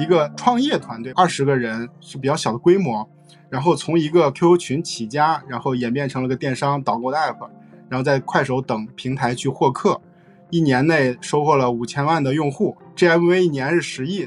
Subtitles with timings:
[0.00, 3.06] 一个创业团队，二十个人是比较小的规模，
[3.50, 7.50] 然后从一个 QQ 群起家，然后演变成了个电商导购的 app，
[7.90, 10.00] 然后在快手等平台去获客，
[10.48, 14.26] 一年内收获了五千万的用户，GMV 一年是十亿。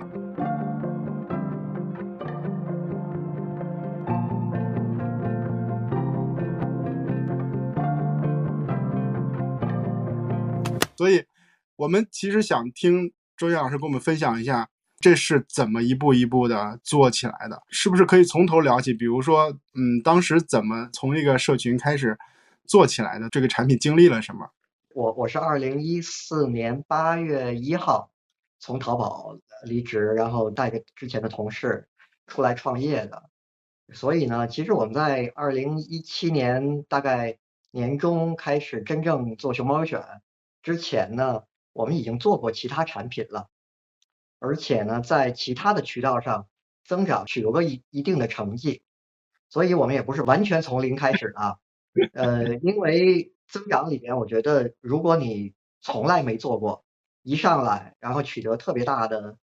[10.96, 11.26] 所以，
[11.76, 14.70] 我们其实想听周燕老师跟我们分享一下，
[15.04, 17.62] 这是怎么一步一步的做起来的？
[17.70, 18.94] 是不是可以从头聊起？
[18.94, 22.18] 比如说，嗯，当时怎么从一个社群开始
[22.66, 23.28] 做起来的？
[23.30, 24.50] 这个产品经历了什么？
[24.96, 28.12] 我我是二零一四年八月一号
[28.60, 31.90] 从淘宝离职，然后带着之前的同事
[32.28, 33.24] 出来创业的。
[33.94, 37.38] 所以呢，其实我们在二零一七年大概
[37.72, 40.02] 年中开始真正做熊猫优选。
[40.62, 43.50] 之前呢，我们已经做过其他产品了，
[44.44, 46.48] 而且呢，在其他的渠道上
[46.84, 48.84] 增长取得过一一定的成绩，
[49.48, 51.60] 所以我们也不是完全从零开始的。
[52.12, 56.84] 呃，因为增长里面，我觉得如果你从来没做过，
[57.22, 59.38] 一上来然后取得特别大的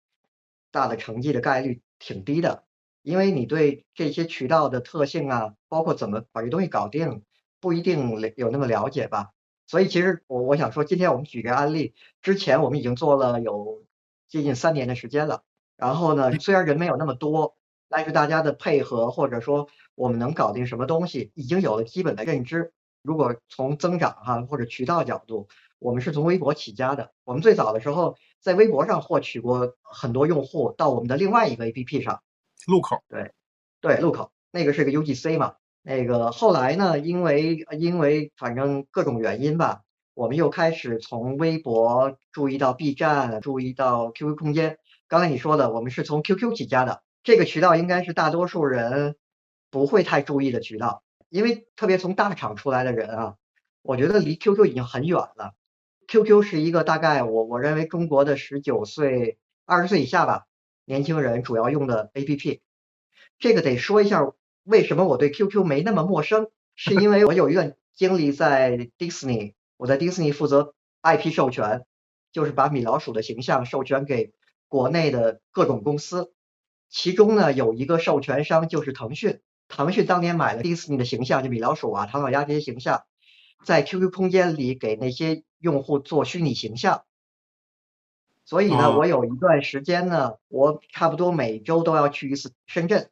[0.73, 2.65] 大的成绩的概率挺低的，
[3.03, 7.23] 因为你对这些渠道的特性啊，包括怎么把这东西搞定，
[7.61, 9.31] 不一定有那么了解吧。
[9.69, 13.85] 所以其实我我想说，今天我们举个案例，之前我们已经做了有
[14.29, 15.43] 接近三年的时间了。
[15.77, 17.57] 然后呢，虽然人没有那么多，
[17.89, 22.73] 但是大家的配合或者说我们能搞定什么东西，已经有了基本的认知。
[23.03, 27.13] 如果从增长哈或者渠道角度，我们是从微博起家的。
[27.25, 32.23] 我们最早的时候在微博上获取过很多用户到我们的另外一个 APP 上，
[32.67, 32.99] 路口。
[33.09, 33.33] 对，
[33.81, 35.55] 对，路口那个是个 UGC 嘛。
[35.81, 36.99] 那个后来呢？
[36.99, 39.83] 因为因为反正各种原因吧，
[40.19, 44.81] 我们又开始从微博注意到 B 站，注意到 QQ 空间。
[45.07, 49.15] 刚才你说的，我们是从 QQ 起家的，这个渠道应该是大多数人
[49.71, 53.35] 不会太注意的渠道，因为特别从大厂出来的人啊，
[53.81, 55.55] 我觉得离 QQ 已经很远了。
[56.09, 60.47] QQ 是一个大概我我认为中国的十九岁、二十岁以下吧
[60.85, 62.59] 年轻人主要用的 APP，
[63.39, 64.33] 这个得说一下。
[64.65, 66.49] 为什么我对 QQ 没那么陌生？
[66.75, 71.87] 是因为我有一段经历在 Disney，我在迪士尼负责 IP 授权，
[72.33, 74.35] 就是把米老鼠的形象授权给
[74.67, 76.35] 国内的各种公司。
[76.91, 79.41] 其中呢，有一个授权商就是腾讯。
[79.69, 83.05] 腾讯当年买了迪士尼的形象，就米老鼠啊、唐老鸭这些形象，
[83.65, 87.05] 在 QQ 空间里给那些用户做虚拟形象。
[88.45, 93.11] 所以呢，我有一段时间呢，我差不多每周都要去一次深圳。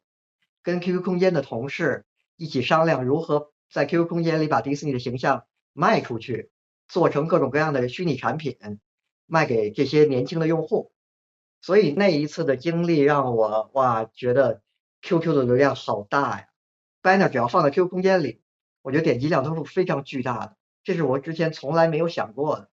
[0.63, 6.49] 跟 QQ 空间的同事一起商量如何在 QQ 空间里把迪士尼的形象卖出去，
[6.87, 8.57] 做成各种各样的虚拟产品，
[9.25, 10.91] 卖给这些年轻的用户。
[11.61, 14.61] 所以那一次的经历让我哇，觉得
[15.01, 16.47] QQ 的流量好大呀
[17.01, 18.41] ！banner 只要放在 QQ 空间里，
[18.81, 22.69] 我觉得点击量都是非常巨大的，这是我之前从来没有想过的。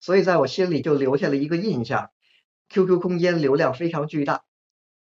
[0.00, 2.10] 所以在我心里就留下了一个印象
[2.68, 4.44] ：QQ 空间流量非常巨大，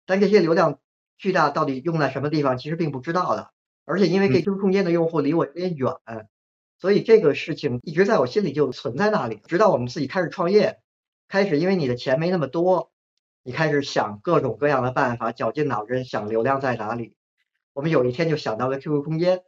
[0.06, 0.80] 但这些流量。
[1.20, 3.50] 巨大到底用在什么地方，其实并不知道的。
[3.86, 5.92] 而且因为 QQ 空间的用户离我有点远，
[6.80, 9.42] 所以这个事情一直在我心里就存在那里。
[9.48, 10.80] 直到我们自己开始创业，
[11.28, 12.92] 开始因为你的钱没那么多，
[13.44, 17.16] 你开始想各种各样的办法，绞尽脑汁想流量在哪里。
[17.74, 19.42] 我们有一天就想到了 QQ 空间，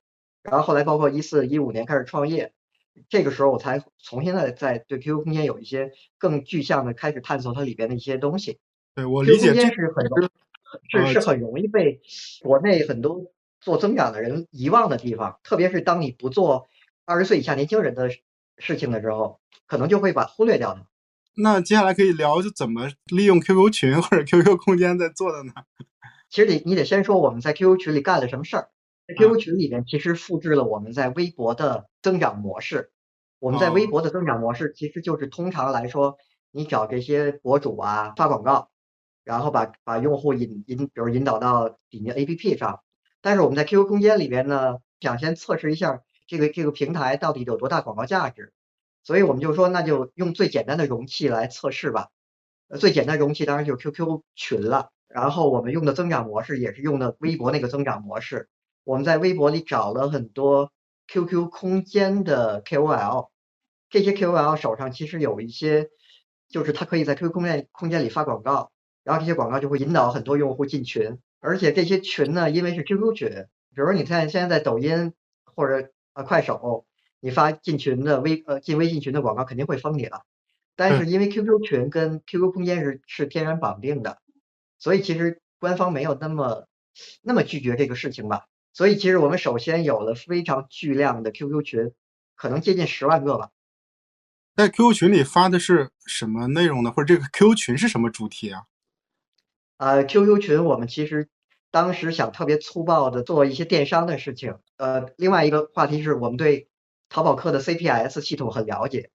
[0.44, 2.53] 然后后来包括一四一五年开始创业，
[3.09, 8.59] 这个时候我才重新的在对 QQ 空间有一些更具象的开始探索它里边的一些东西。
[8.96, 10.29] 对我理解是很多。
[10.88, 12.00] 是是很容易被
[12.44, 16.69] 国内很多做增长的人遗忘的地方，特别是当你不做
[17.09, 18.12] 二十岁以下年轻人的
[18.59, 20.86] 事情的时候，可能就会把忽略掉的。
[21.36, 25.52] 那接下来可以聊就怎么利用 QQ 群或者 QQ 空间在做的呢？
[26.30, 28.70] 其实你你得先说我们在 QQ 群里干了什么事儿。
[29.08, 32.91] 在 QQ 群里面其实复制了我们在微博的增长模式。
[33.40, 36.17] 我们在微博的增长模式其实就是通常来说，
[36.52, 38.70] 你找这些博主啊发广告。
[39.23, 42.79] 然后把把用户引引，比如引导到底下 APP 上，
[43.22, 48.53] 但是我们在 QQ 空间里边呢，想先测试一下这个这个平台到底有多大广告价值，
[49.03, 52.09] 所以我们就说那就用最简单的容器来测试吧。
[52.67, 54.91] 呃，最简单容器当然就是 QQ 群了。
[55.08, 58.47] 然后我们用的增长模式也是用的微博那个增长模式。
[58.84, 60.72] 我们在微博里找了很多
[61.08, 63.29] QQ 空间的 KOL，
[63.90, 65.90] 这些 KOL 手上其实有一些，
[66.47, 68.72] 就是他可以在 QQ 空间空间里发广告。
[69.03, 73.29] 然后这些广告就会引导很多用户进群，而且这些群呢，因为是 QQ 群，
[73.73, 76.85] 比如说你看现在在抖音或者呃快手，
[77.21, 80.23] 你发进群的微呃进微信群的广告肯定会封你了。
[80.75, 84.19] 但是因为 QQ 群跟 QQ 空间是是天然绑定的，
[84.79, 86.67] 所以其实官方没有那么
[87.21, 88.47] 那么拒绝这个事情吧。
[88.73, 91.93] 所以其实我们首先有了非常巨量的 QQ 群，
[92.35, 93.51] 可能接近十万个吧。
[94.57, 96.91] 在 QQ 群里发的是什么内容呢？
[96.91, 98.63] 或者这个 QQ 群是什么主题啊？
[99.77, 101.29] 呃，QQ 群我们其实
[101.71, 104.57] 当时想特别粗暴的做一些电商的事情。
[104.79, 106.70] 呃，另外一个话题是我们对
[107.09, 109.11] 淘宝客的 CPS 系统很了解，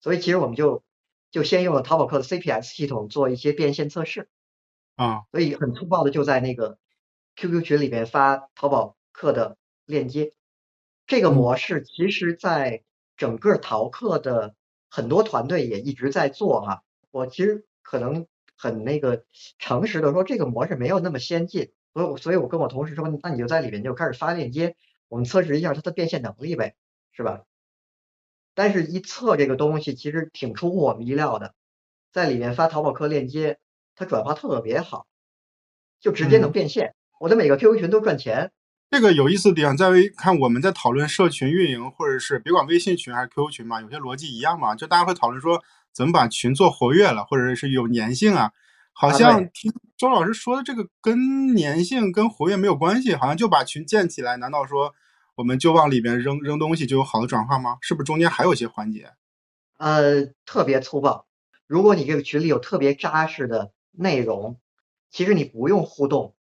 [0.00, 0.84] 所以其实我们就
[1.32, 4.28] 就先用了淘宝客的 CPS 系统做一些变现测试。
[4.94, 6.78] 啊，所以很粗暴的就在那个
[7.34, 9.56] QQ 群里面发淘宝客的
[9.86, 10.34] 链接。
[11.08, 12.84] 这个模式其实在
[13.16, 14.54] 整个淘客的
[14.88, 16.84] 很多团队也一直在做哈。
[17.10, 19.24] 我其实可能很那个
[19.58, 21.72] 诚实的说，这个模式没有那么先进。
[21.92, 24.76] 所以，所以我跟我同事说，那你就在里面就开始发链接，
[25.08, 26.74] 我们测试一下它的变现能力呗，
[27.12, 27.42] 是吧？
[28.54, 31.54] 但是，一测这个东西其实挺出乎我们意料的，
[32.12, 33.58] 在里面发淘宝客链接。
[34.00, 35.08] 它转化特别好，
[36.00, 36.94] 就直接能变现。
[37.18, 38.52] 我的每个 QQ 群都赚钱。
[38.92, 45.60] 这个有意思的地方在于，看我们在讨论社群运营，或者是别管微信群还是 QQ 群嘛，有些逻辑一样嘛，就大家会讨论说
[45.92, 48.52] 怎么把群做活跃了，或者是有粘性啊。
[48.98, 54.92] 好像听周老师说的这个跟粘性跟活跃没有关系，好像就把群建起来，难道说
[55.36, 57.78] 我们就往里边扔扔东西就有好的转化吗？
[57.80, 59.12] 是不是中间还有一些环节？
[59.78, 61.26] 呃，特别粗暴。
[61.66, 63.72] 如果你这个群里有特别扎实的。
[64.00, 64.60] 内容
[65.10, 66.36] 其实你不用互动，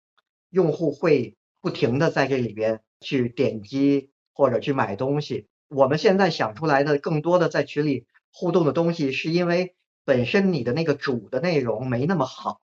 [0.51, 5.48] 用户会不停的在这里边去点击或者去买东西。
[5.68, 9.75] 我们现在想出来的更多的在群里互动的东西，是因为
[10.07, 12.62] 本身你的那个主的内容没那么好，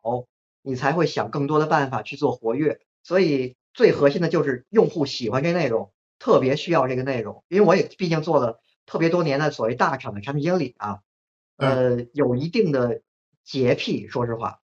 [0.63, 2.81] 你才会想更多的办法去做活跃。
[3.03, 7.45] 所以最核心的就是用户喜欢这内容，特别需要这个内容。
[7.49, 11.01] 因为我也毕竟做了特别多年的所谓大厂的产品经理啊，
[11.59, 13.03] 呃，有一定的
[13.45, 14.61] 洁癖，说实话。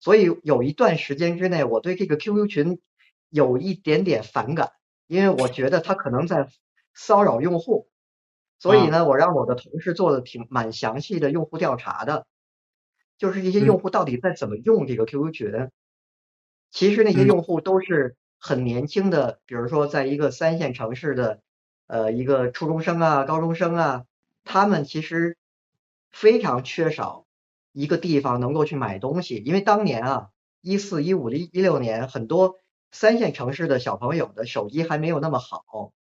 [0.00, 2.80] 所以有一段时间之内，我对这个 QQ 群
[3.30, 4.72] 有一点点反感，
[5.06, 6.48] 因为我觉得他可能在
[6.94, 7.86] 骚扰用户。
[8.58, 12.26] 所以呢，我让我的同事做了挺蛮详细的用户调查的，
[13.18, 15.70] 就是这些用户到底在怎么用这个 QQ 群。
[16.70, 21.40] 其实那些用户都是很年轻的，比如说在一个三线城市的
[21.86, 24.04] 呃一个初中生啊、高中生啊，
[24.44, 25.36] 他们其实
[26.10, 27.24] 非常缺少。
[27.76, 30.28] 一个地方能够去买东西，因为当年啊，
[30.60, 32.60] 一四一五一一六年，很多
[32.92, 35.92] 三线城市的小朋友的手机还没有那么好，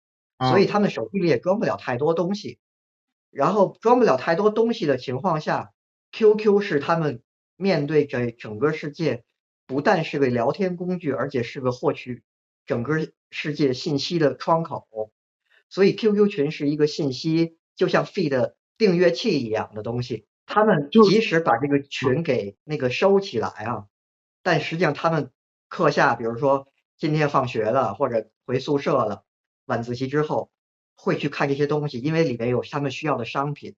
[0.49, 2.59] 所以他们手机里也装不了太多东西。
[3.29, 5.71] 然后装不了太多东西的情况下
[6.11, 7.23] ，QQ 是他们
[7.55, 9.23] 面对着整个世界，
[9.65, 12.23] 不但是个聊天工具，而且是个获取
[12.67, 14.87] 整个世界信息的窗口。
[15.67, 20.27] 所以 QQ 群是一个信息，就像 feed 订阅器一样的东西。
[20.45, 23.85] 他们即使把这个群给那个收起来啊，
[24.43, 25.31] 但实际上他们
[25.69, 26.67] 课下，比如说
[26.97, 29.23] 今天放学了或者回宿舍了，
[29.65, 30.51] 晚自习之后
[30.95, 33.75] 会去看这些东西，因为里面有他们需要的商品。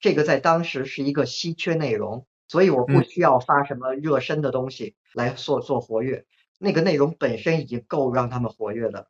[0.00, 6.24] 这个在当时是一个稀缺内容，所以我不需要发什么热身的东西来做做活跃，
[6.58, 9.08] 那个内容本身已经够让他们活跃的。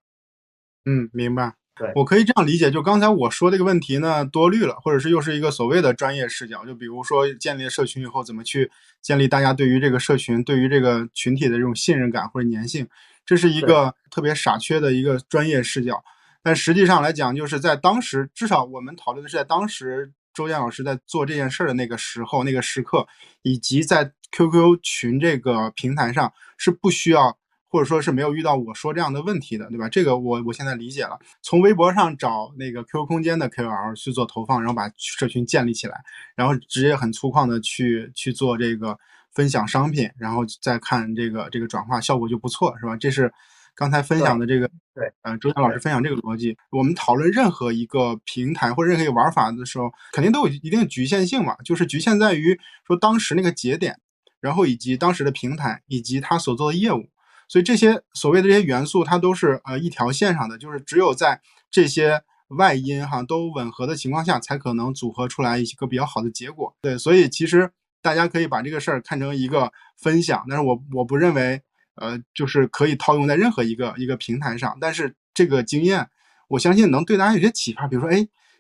[0.85, 1.55] 嗯，明白。
[1.75, 6.67] 对，我可以这样理解，就刚才我说这个问题呢，多虑了，或者是又是一个所谓的专业视角。
[6.67, 8.71] 就比如说建立社群以后，怎么去
[9.01, 12.87] 建立大家对于这个社群、对于这个群体的这种信任感或者粘性，
[13.25, 16.03] 这是一个特别傻缺的一个专业视角。
[16.43, 23.07] 但实际上来讲，就是在当时，至少我们讨论的是在当时周建老师在做这件事的那个时候、那个时刻，
[23.43, 27.39] 以及在 QQ 群这个平台上是不需要。
[27.73, 29.89] 或者说是没有遇到我说这样的问题的，对吧？
[29.89, 31.19] 这个我我现在理解了。
[31.41, 36.03] 从微博上找那个 QQ 空间的 KOL 去做投放，然后把社群建立起来，
[36.37, 38.99] 然后直接很粗犷的去去做这个
[39.35, 42.97] 分享商品，然后再看这个这个转化效果就不错，是吧？
[42.97, 43.33] 这是
[43.75, 46.57] 刚才分享的这个对，呃，周强老师分享这个逻辑。
[46.71, 53.99] 我们讨论任何一个平台或者任何一个玩法的时候，肯定都有一定局限性嘛，就是局限在于说当时那个节点，
[54.41, 57.09] 然后以及当时的平台以及他所做的业务。
[57.49, 66.75] 所以这些所谓的这些元素，它都是呃一条线上的，就是只有在这些外因哈都吻合的情况下，才可能组合出来一个比较好的结果。
[66.81, 67.71] 对，所以其实
[68.03, 71.63] 大家可以把这个事儿看成一个分享，但是我我不认为
[71.95, 74.77] 呃就是可以套用在任何一个一个平台上。
[74.81, 76.07] 但是这个经验，
[76.49, 77.87] 我相信能对大家有些启发。
[77.87, 78.17] 比如说，哎，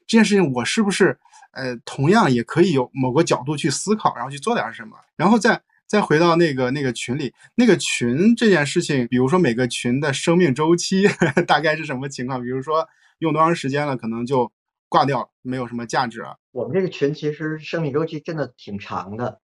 [0.06, 1.18] 这件事情我是不是
[1.52, 5.60] 呃同样也可以有某个角度去思考，然后去做点什么，然后再。
[5.84, 11.06] 再回到那个那个群里，那个群这件事情，比如说每个群的生命周期
[11.46, 12.40] 大概是什么情况？
[12.42, 14.50] 比如说用多长时间了，可能就
[14.92, 16.36] 挂掉了，没有什么价值了。
[16.50, 19.40] 我们这个群其实生命周期真的挺长的，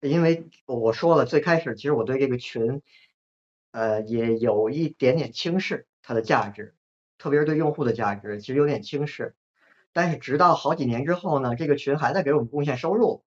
[0.00, 2.80] 因为我说了，最开始其实我对这个群，
[3.70, 6.74] 呃，也有一点点轻视它的价值，
[7.18, 9.36] 特别是对用户的价值，其实有点轻视。
[9.92, 13.24] 但是直到好几年之后呢，这个群还在给我们贡献收入，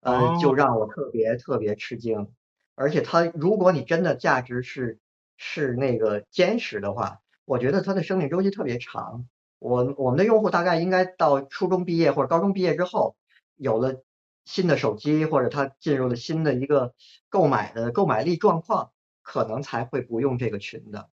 [0.00, 2.28] 呃，就让我特别特别吃惊。
[2.74, 4.98] 而且它，如果你真的价值是
[5.38, 9.26] 是那个坚实的话，我觉得它的生命周期特别长。
[9.62, 13.16] 我我们的用户大概应该到初中毕业或者高中毕业之后，
[13.56, 14.02] 有了
[14.44, 16.94] 新的手机或者他进入了新的一个
[17.28, 18.90] 购买的购买力状况，
[19.22, 21.08] 可能才会不用这个群的。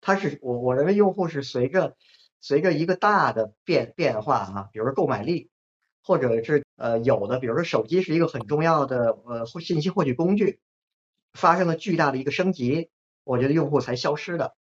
[0.00, 1.96] 它是我我认为用户是随着
[2.40, 5.50] 随着一个大的变变化啊，比如说购买力，
[6.02, 10.60] 或者是呃有的，比如说手机是一个很重要的呃信息获取工具，
[11.34, 12.88] 发生了巨大的一个升级，
[13.24, 14.54] 我觉得用户才消失的。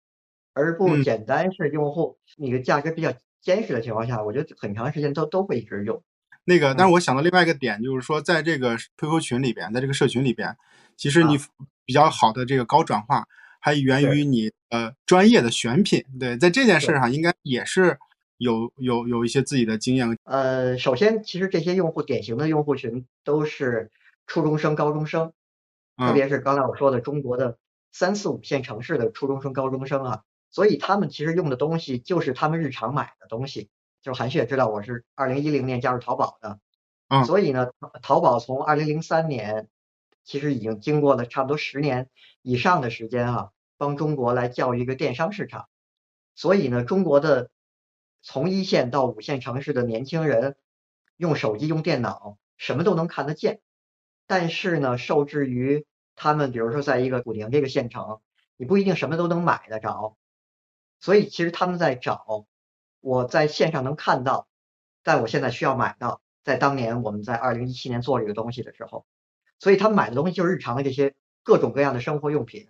[0.57, 6.01] 而不简单是用户你的价值比较坚实的情况下，我觉得很长时间都都会一直用。
[6.43, 10.57] 那个，但是我想到另外一个点，就是说在这个 QQ 群里边，在这个社群里边，
[10.95, 11.37] 其实你
[11.85, 13.27] 比较好的这个高转化，
[13.59, 16.03] 还源于你呃专业的选品。
[16.19, 17.97] 对，在这件事上应该也是
[18.37, 20.17] 有有有一些自己的经验。
[20.23, 23.91] 呃，首先，其实这些用户典型的用户群都是
[24.25, 25.33] 初中生、高中生，
[25.97, 27.57] 特别是刚才我说的中国的
[27.91, 30.23] 三四五线城市的初中生、高中生啊。
[30.57, 33.69] 所以他们其实用的东西就是他们日常买的东西。
[34.01, 36.59] 就是韩旭也知道我是二零一零年加入淘宝的，
[37.09, 37.69] 嗯，所以呢，
[38.01, 39.69] 淘宝从二零零三年
[40.23, 42.09] 其实已经经过了差不多十年
[42.41, 45.67] 以上的时间哈，帮中国来教育一个电商市场。
[46.33, 47.51] 所以呢，中国的
[48.23, 50.55] 从一线到五线城市的年轻人
[51.17, 53.61] 用手机、用电脑，什么都能看得见。
[54.25, 55.85] 但是呢，受制于
[56.15, 58.21] 他们，比如说在一个古宁这个县城，
[58.55, 60.17] 你不一定什么都能买得着。
[61.07, 62.47] 所以其实他们在找，
[62.99, 64.49] 我在线上能看到，
[65.03, 66.19] 但我现在需要买到。
[66.43, 69.05] 在当年我们在二零一七年做这个东西的时候，
[69.57, 72.67] 所以他们买的东西就是日常的这些各种各样的生活用品，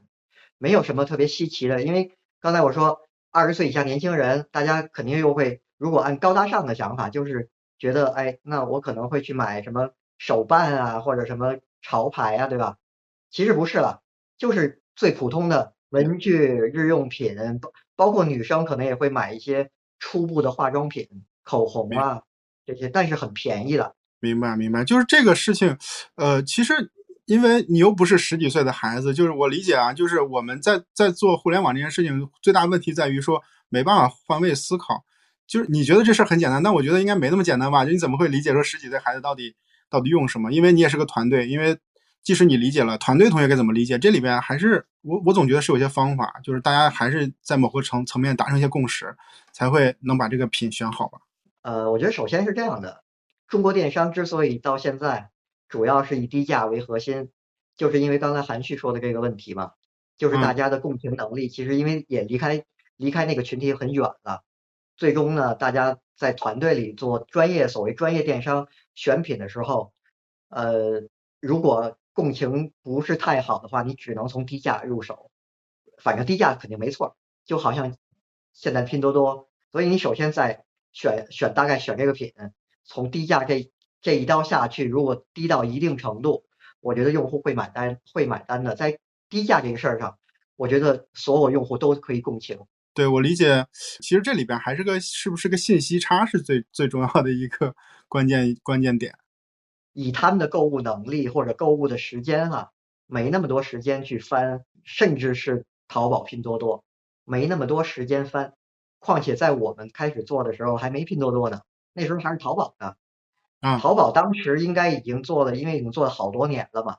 [0.60, 1.82] 没有什么特别稀奇的。
[1.82, 3.02] 因为刚才我说
[3.32, 9.90] 二十岁以下年轻人，大家肯定又会，如果按高大上的想法，就是觉得哎，那我可能会去买什么
[10.20, 12.78] 手办啊，或者什么潮牌啊，对吧？
[13.32, 14.04] 其实不是了，
[14.38, 17.36] 就是最普通的文具、日用品。
[17.96, 21.08] 包括女生可能也会买一些初步的化妆品、
[21.44, 22.22] 口红啊
[22.64, 23.96] 这些，但是很便宜的。
[24.20, 25.76] 明白，明白，就是这个事情。
[26.16, 26.92] 呃，其实
[27.26, 35.04] 因为你又不是十几岁的孩子，就是我理解啊，就是我们在在做互联网这件事情，最大问题在于说没办法换位思考。
[35.48, 37.84] 就是你觉得这事儿很简单，但我觉得应该没那么简单吧？
[37.84, 39.56] 就你怎么会理解说十几岁孩子到底
[39.90, 40.52] 到底用什么？
[40.52, 41.80] 因为你也是个团队，因为。
[42.28, 49.16] 即使你理解了团队同学该怎么理解，这里边还是我我总觉得是有些方法，就是大家还是在某个层层面达成一些共识，
[49.54, 51.20] 才会能把这个品选好吧。
[51.62, 53.02] 呃，我觉得首先是这样的，
[53.48, 55.30] 中国电商之所以到现在
[55.70, 57.30] 主要是以低价为核心，
[57.78, 59.72] 就是因为刚才韩旭说的这个问题嘛，
[60.18, 62.66] 就是大家的共情能力其实因为也离开
[62.98, 64.44] 离开那个群体很远了，
[64.98, 69.94] 最终呢，大家在团队里做专业所谓专业电商选品的时候，
[70.50, 71.04] 呃，
[71.40, 75.30] 如果共情不是太好的话，你只能从低价入手，
[76.00, 77.16] 反正低价肯定没错。
[77.46, 77.96] 就好像
[78.54, 82.34] 现在拼多多，所以你首先在选选大概选这个品，
[82.84, 83.72] 从低价这
[84.02, 86.46] 这一刀下去，如果低到一定程度，
[86.80, 88.74] 我觉得用户会买单，会买单的。
[88.74, 88.98] 在
[89.30, 90.18] 低价这个事儿上，
[90.56, 92.58] 我觉得所有用户都可以共情。
[92.96, 93.68] 对我理解，
[94.02, 97.76] 其实这里边还是个是不是个信息差是最最重要的一个
[98.08, 99.14] 关键关键点。
[100.00, 102.72] 以他们的购物能力或者购物的时间哈，
[103.08, 106.84] 没那么多时间去翻，甚至是淘宝、拼多多，
[107.24, 108.54] 没那么多时间翻。
[109.00, 111.62] 况且在我们开始做的时候还没拼多多呢，
[111.94, 112.94] 那时候还是淘宝呢。
[113.60, 116.98] 啊，淘宝当时应该已经做了，因为已经做了好多年了嘛。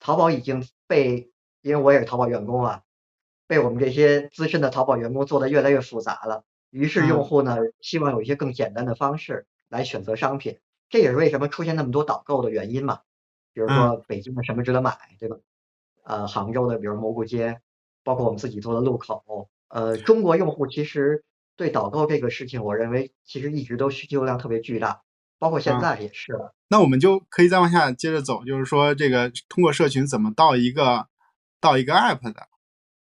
[0.00, 1.30] 淘宝已经被，
[1.62, 2.82] 因为我也是淘宝员工啊，
[3.46, 6.42] 被我们这些资深的淘宝员工做的越来越复杂了。
[6.70, 10.58] 于是用户呢，希望有一些更简单的方式来选择商品。
[10.88, 13.00] 这也是为什么出现那么多导购的原因嘛，
[13.52, 15.36] 比如说北京的什么值得买，对吧？
[16.04, 17.60] 呃，杭州的比如蘑菇街，
[18.02, 21.24] 包括我们自己做的路口，呃，中国用户其实
[21.56, 25.02] 对导购这个事情，我认为其实一直都需求量特别巨大，
[25.38, 26.38] 包括现在也是。
[26.68, 31.08] 那我们就可以再往下接着走，就是说这个通过社群怎么到一个
[31.60, 32.48] 到一个 app 的？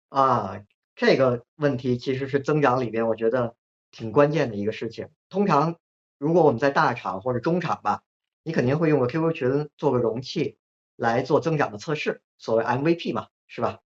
[0.09, 0.62] 啊，
[0.95, 3.57] 这个问题其实是增长里边我觉得
[3.90, 5.76] 挺关键的一个事情，通常。
[6.25, 8.02] 如果我们在大厂或者中厂吧，
[8.43, 10.57] 你肯定会用个 QQ 群做个容器
[10.97, 13.81] 来做增长的测试，所谓 MVP 嘛，是吧？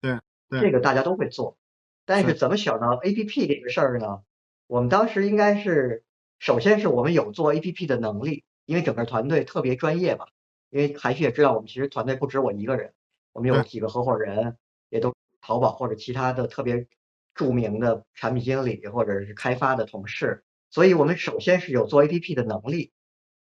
[0.48, 1.58] 对，这个大家都会做。
[2.06, 4.22] 但是怎么想到 APP 这个事儿呢？
[4.67, 6.03] 我们当时应该是，
[6.38, 10.27] 首先是我们有做 APP 的能力，因为整个团队特别专业嘛。
[10.70, 12.94] 因为韩旭也知道，我们其实团队不止我一个人，
[13.34, 14.58] 我们有几个合伙人，
[14.89, 16.86] 也都淘宝或者其他的特别
[17.34, 22.91] 著名的产品经理或者是开发的同事，所以我们首先是有做 APP 的能力。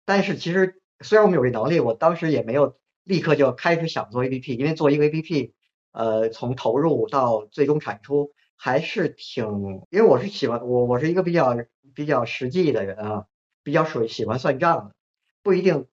[0.04, 5.52] 但是其实虽然我们有这能力，我当时也没有立刻就开始想做 APP，因为做一个 APP，
[5.92, 11.56] 呃，从投入到最终产出还是挺，因为我是喜欢我我是一个比较
[11.94, 13.26] 比较实际的人啊，
[13.62, 14.94] 比较属于喜欢算账的，
[15.42, 15.86] 不一定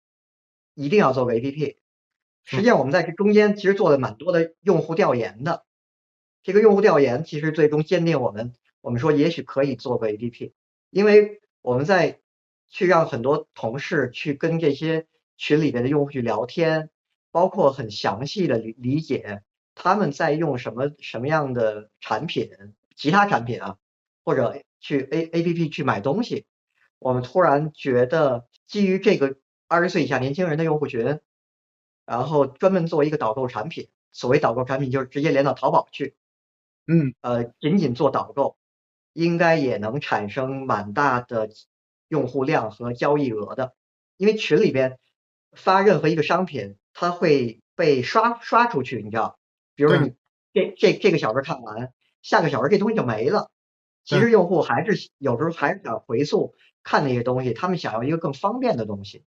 [0.73, 1.77] 一定要做个 APP。
[2.45, 5.65] 实际上我们在这中间其实做了蛮多的用户调研的，
[6.41, 10.53] 这个用户调研其实最终坚定我们，我们说也许可以做个 APP，
[10.89, 12.19] 因为我们在。
[12.71, 16.91] 去让很多同事去跟这些群里面的用户去聊天，
[17.31, 19.41] 包括很详细的理理解
[19.73, 22.51] 他们在用什么什么样的产品，
[22.95, 23.77] 其他产品啊，
[24.23, 26.45] 或者去 A A P P 去买东西。
[26.99, 31.19] 我们突然觉得，基于这个二十岁以下年轻人的用户群，
[32.05, 36.15] 然后专门做一个导购产品，所谓导购产品就是直接连到淘宝去，
[36.85, 38.58] 嗯，呃，仅仅做导购，
[39.23, 41.49] 应该也能产生蛮大的。
[42.11, 43.75] 用户量和交易额的，
[44.17, 44.97] 因为群里边
[45.51, 49.37] 发任何一个商品，它会被刷刷出去，你知道？
[49.75, 50.15] 比如说你
[50.51, 53.51] 这这这个小时看完，下个小时这东西就没了。
[54.05, 59.23] 其实用户还是有时候还是想回溯看那些东西，他们想要一个更方便的东西。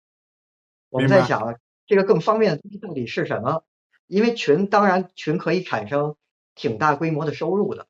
[0.90, 3.64] 我们在想这个更方便的东西到底是什么？
[4.08, 6.16] 因为群当然群可以产生
[6.56, 7.86] 挺大规模的收入的，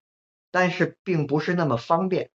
[0.52, 2.30] 但是并不是那么方便。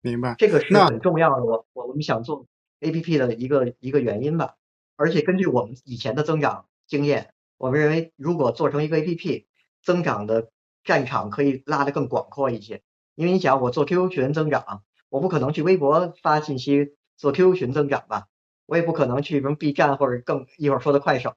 [0.00, 1.44] 明白，这个是很重要的。
[1.44, 2.46] 我我们想做
[2.80, 4.56] A P P 的一个一个原因吧。
[4.96, 9.46] 而且根据我们以前的增长经验，我们认为如果做成一个 A P P，
[9.82, 10.50] 增长的
[10.84, 12.82] 战场可以拉得更广阔一些。
[13.14, 18.28] 因为你想，我做 Q Q 群增长，我不可能去微博发信息做 Q Q 群增长吧？
[18.66, 21.34] 我也不可能去什么 B 站或者更一会儿说的快手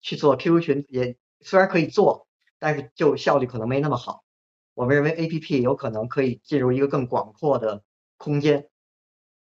[0.00, 2.26] 去做 Q Q 群，也虽然可以做，
[2.58, 4.24] 但是就效率可能没那么好。
[4.80, 7.82] 我们认为 A P P 有可能可以进入一个更广阔的。
[8.22, 8.66] 空间，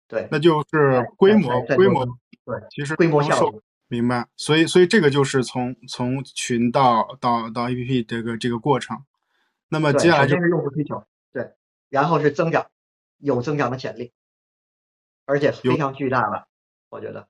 [0.06, 2.06] 对，那就是规模，规模，
[2.44, 4.28] 对，其实规模效应，明白。
[4.36, 8.96] 所以，所以这个就是从从群到到到 APP 这个这个过程。
[9.68, 11.54] 那么接下来就是用户需求，对，
[11.88, 12.68] 然后是增长，
[13.18, 14.12] 有增长的潜力，
[15.26, 16.46] 而且非常巨大了，
[16.90, 17.26] 我觉得。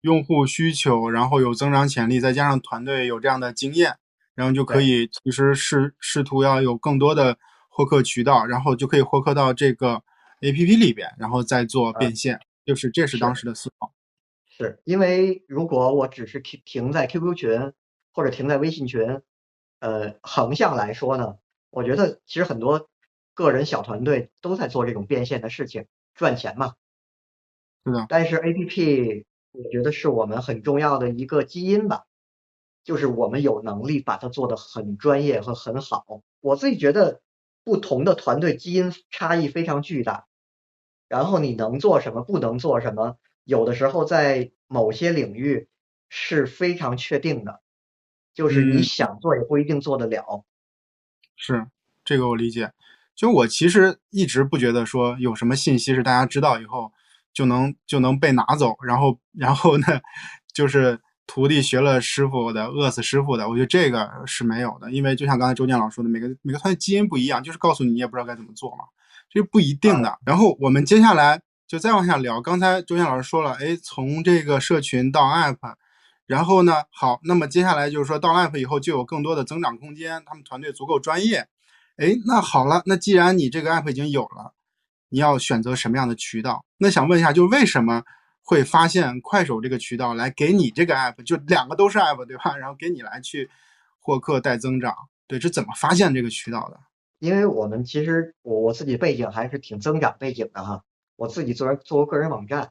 [0.00, 3.98] 用户需求，然后有增长潜力，再加上团队有这样的经验，
[4.36, 7.36] 然后就可以其实试试图要有更多的
[7.68, 10.04] 获客渠道，然后就可以获客到这个。
[10.42, 13.94] A P P 里边，然后再做变现，就是这是当时的思考。
[14.46, 17.72] 是因为如果我只是停停在 Q Q 群
[18.12, 19.22] 或者停在微信群，
[19.80, 21.36] 呃，横向来说呢，
[21.70, 22.90] 我觉得其实很多
[23.32, 26.74] 个人小团队都在做这种变现的事情，赚钱嘛。
[27.86, 28.04] 是的。
[28.10, 32.04] 但是 A P P 我觉得是我们很重要的一个基因吧，
[32.86, 36.22] 就是我们有能力把它做得很专业和很好。
[36.40, 37.20] 我自己觉得。
[37.66, 40.28] 不同的团队基因差异非常巨大，
[41.08, 45.66] 然后你能做什么，不能做什么，有的时候在某些领域
[46.08, 47.60] 是非常确定的，
[48.32, 50.44] 就是你想做也不一定做得了。
[51.34, 51.66] 是
[52.04, 52.72] 这个我理解，
[53.16, 56.92] 就我其实一直不觉得说有什么信息是大家知道以后
[57.32, 59.86] 就能就能被拿走，然后然后呢
[60.54, 61.00] 就是。
[61.26, 68.84] 徒弟学了师傅的，饿死师傅的，我觉得这个是没有的，因为就像刚才周建老说的，每个每个团队基因不一样，就是告诉你你也不知道该怎么做嘛，
[69.28, 70.18] 这不一定的。
[70.24, 75.74] 然后我们接下来就再往下聊，刚才周建老师说了，哎，从这个社群到 app，
[76.26, 81.48] 然后呢，好，那么接下来就是说到 app 以后就有更多的增长空间，他们团队足够专业，
[81.96, 84.54] 哎，那好了，那既然你这个 app 已经有了，
[85.08, 86.64] 你要选择什么样的渠道？
[86.78, 88.04] 那想问一下，就为什么？
[88.48, 92.54] 会发现快手这个渠道来给你这个 app，就两个都是 app，对吧？
[92.56, 93.50] 然后给你来去
[93.98, 94.94] 获客带增长，
[95.26, 96.78] 对，是怎么发现这个渠道的？
[97.18, 100.84] 因为我们其实我我自己背景还是挺增长背景的哈，
[101.16, 102.70] 我自己做做过个人网站，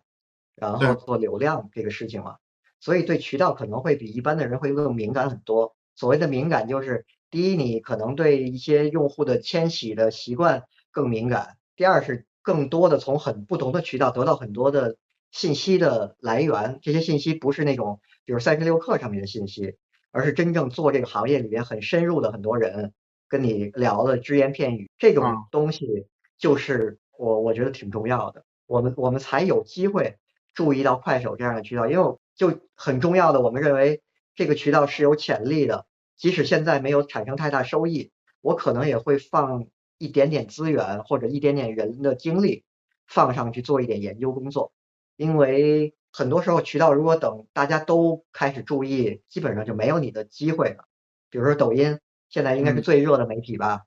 [0.55, 2.37] 然后做流量这个事情嘛，
[2.79, 5.75] 所以对渠道可能会比一般的人会更敏感很多。
[5.93, 14.95] 所谓的敏感就是，第一，你可能对一些用户的迁徙的习惯更敏感；第二是更多的从很不同的渠道得到很多的。
[15.31, 19.75] 信息的来源，这些信息不是那种，比如三十六课上面的信息，
[20.11, 22.93] 而是真正做这个行业里面很深入的很多人
[23.27, 26.07] 跟你聊的只言片语，这种东西
[26.37, 28.45] 就是我我觉得挺重要的。
[28.65, 30.17] 我们我们才有机会
[30.53, 34.01] 注意到快手这样的渠道，因为就很重要的，我们认为
[34.35, 35.85] 这个渠道是有潜力的，
[36.15, 38.11] 即使现在没有产生太大收益，
[38.41, 42.63] 我可能也会放一点点资源或者一点点人的精力
[43.05, 44.71] 放上去做一点研究工作。
[45.15, 50.85] 因为很多时候渠道如果等大家都开始注意，基本上就没有你的机会了。
[51.29, 51.99] 比如说抖音，
[52.29, 53.83] 现在应该是最热的媒体吧，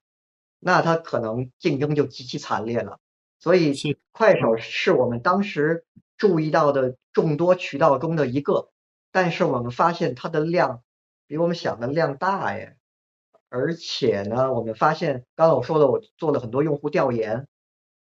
[0.59, 2.99] 那它可能竞争就极其惨烈了。
[3.39, 3.73] 所以
[4.13, 5.85] 快手是我们当时
[6.17, 8.71] 注意到的众多渠道中的一个，
[9.13, 10.83] 但是我们发现它的量
[11.27, 12.77] 比我们想的量大耶。
[13.51, 17.47] 而且呢，我们发现，刚才我说的，我做了很多用户调研，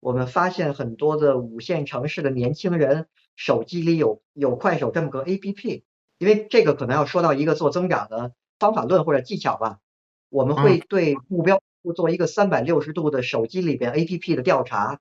[0.03, 5.83] 我们发现很多的五线城市的年轻人手机里有有快手这么个 APP，
[6.17, 9.79] 因为这个可能要说到一个做增长的方法论或者技巧吧。
[10.27, 11.61] 我们会对目标
[11.95, 14.99] 做一个三百六十度的手机里边 APP 的调查，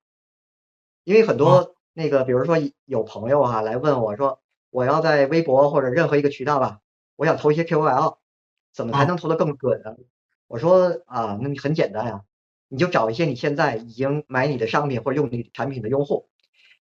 [1.02, 6.78] 因为很多那个，比如说有朋友哈来问我说，我要在微博或者任何一个渠道吧，
[7.16, 8.18] 我想投一些 KOL，
[8.72, 9.96] 怎么才能投得更准呢？
[10.46, 12.22] 我说啊，那你很简单呀，
[12.72, 16.30] 你就找一些你现在已经买你的商品或者用你产品的用户，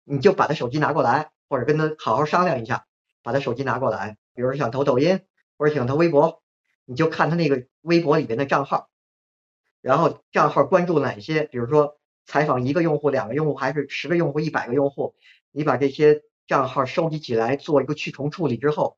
[0.05, 2.87] 你就把他手机拿过来，或者跟他好好商量一下，
[3.23, 4.17] 把他手机拿过来。
[4.33, 5.21] 比如说想投抖音
[5.59, 6.43] 或者想投微博，
[6.87, 8.89] 你就看他那个微博里边的账号，
[9.83, 15.15] 然后账号关注哪些，比如说采访一个用户、两个用户，还是十个用户、一百个用户，
[15.53, 18.97] 你把这些账号收集起来做一个去重处理之后，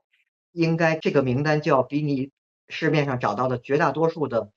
[0.53, 2.31] 应该这个名单就要比你。
[2.71, 4.53] 市面上找到的绝大多数的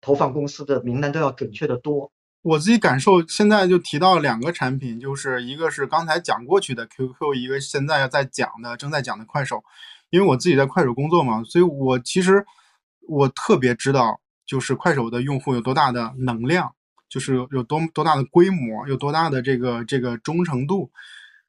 [0.00, 2.10] 投放公司的名单都要准确的多。
[2.42, 9.62] 我自己感受，现在就提到两个产品，就是一个是刚才讲过去的 QQ，一个现在要在讲的正在讲的快手。
[10.08, 12.44] 因为我自己在快手工作嘛，所以我其实
[13.06, 16.72] 我特别知道，就是快手的用户有多大的能量，
[17.08, 20.90] 就是有多多大的规模，有多大的这个这个忠诚度。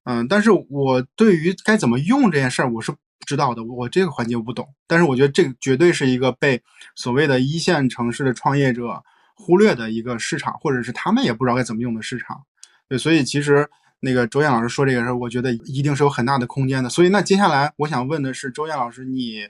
[0.03, 2.93] 嗯，但是我对于该怎么用这件事儿，我是。
[3.25, 6.61] 知道的，我这个环节我不懂，但是我觉得这个绝对是一个被
[6.95, 9.01] 所谓的一线城市的创业者
[9.35, 12.41] 忽略的一个市场，或者是他们也不知道该怎么用的市场。
[12.87, 13.67] 对，所以其实
[13.99, 16.89] 那个周燕老师说这个事儿，我觉得一定是有很大的空间的。
[16.89, 19.47] 所以那接下来我想问的是，周燕老师，你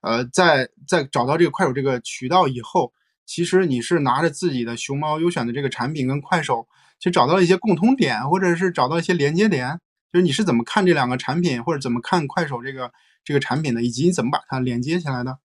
[0.00, 2.92] 呃在在找到这个快手这个渠道以后，
[3.26, 6.66] 其实你是拿着自己的熊猫优选的这个产品跟快手，
[6.98, 9.78] 其实找到了一些共通点，或者是找到一些连接点，
[10.12, 12.92] 就是你是怎么看这两个产品，或者怎么看快手这个？
[13.24, 15.38] 这个产品呢，以及你怎么把它连接起来的？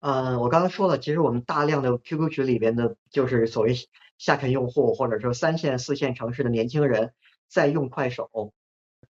[0.00, 3.74] 呃，我刚才说了，其实我们大量的 QQ 群里边的，就是所谓
[4.18, 7.12] 下沉用户，或者说三线、四线城市的年轻人
[7.48, 8.52] 在用快手，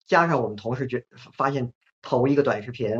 [0.06, 2.98] 加上我们同时觉发现投一个短视频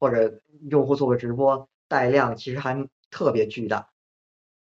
[0.00, 3.90] 或者用户做个直播带量，其实还特别巨大，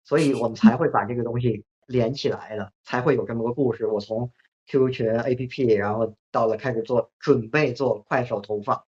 [0.05, 3.87] 所以我们才会把这个东西连起来的，才会有这么个故事。
[3.87, 4.33] 我从
[4.66, 8.83] QQ 群 APP，然后到了开始做准备做快手投放。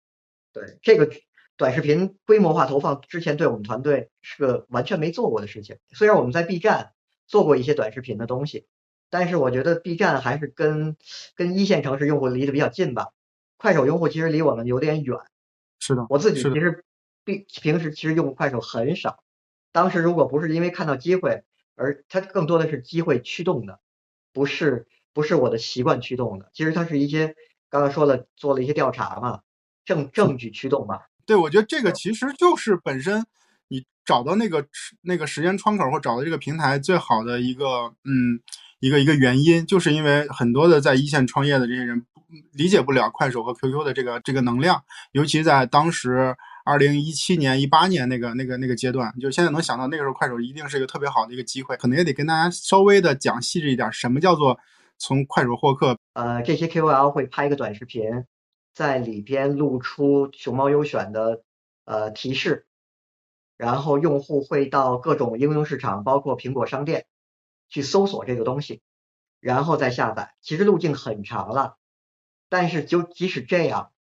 [0.53, 1.11] 对这个
[1.57, 5.79] 短视频规模化投放，之前对我们团队是个完全没做过的事情。
[5.93, 6.93] 虽然我们在 B 站
[7.27, 8.67] 做过一些短视频的东西，
[9.11, 10.97] 但是我觉得 B 站还是跟
[11.35, 13.09] 跟一线城市用户离得比较近吧。
[13.57, 15.19] 快手用户其实离我们有点远。
[15.79, 16.85] 是的，我自己其实
[17.25, 19.23] 平平时其实用快手很少。
[19.71, 23.81] 当时如果不是因为看到机会，而它更多的是机会驱动的，
[24.33, 26.51] 不是不是我的习惯驱动的。
[26.55, 27.37] 其实它是一些
[27.69, 29.43] 刚刚说了做了一些调查嘛。
[29.85, 31.09] 证证据驱动吧。
[31.27, 33.25] 对，我觉得这个其实就是本身
[33.69, 34.67] 你找到那个
[35.03, 38.41] 那个时间窗口或找到这个平台最好的一个嗯
[38.81, 42.05] 一个一个原因，就是因为很多的在一线创业的这些人
[42.53, 54.59] 理解不了快手和 QQ 的这个这个能量，尤其在当时二零一七年一八年那个那个那个阶段，就现在能想到那个时候快手一定是一个特别好的一个机会，可能也得跟大家稍微的讲细致一点，什么叫做
[54.99, 55.97] 从快手获客？
[56.15, 58.03] 呃，这些 KOL 会拍一个短视频。
[58.75, 61.43] 在里边露出熊猫优选的
[61.85, 62.67] 呃提示，
[63.57, 67.07] 然后用户会到各种应用市场，包括苹果商店
[67.69, 68.81] 去搜索这个东西，
[69.41, 70.35] 然后再下载。
[70.41, 71.77] 其实路径很长了，
[72.49, 73.93] 但是就即使这样，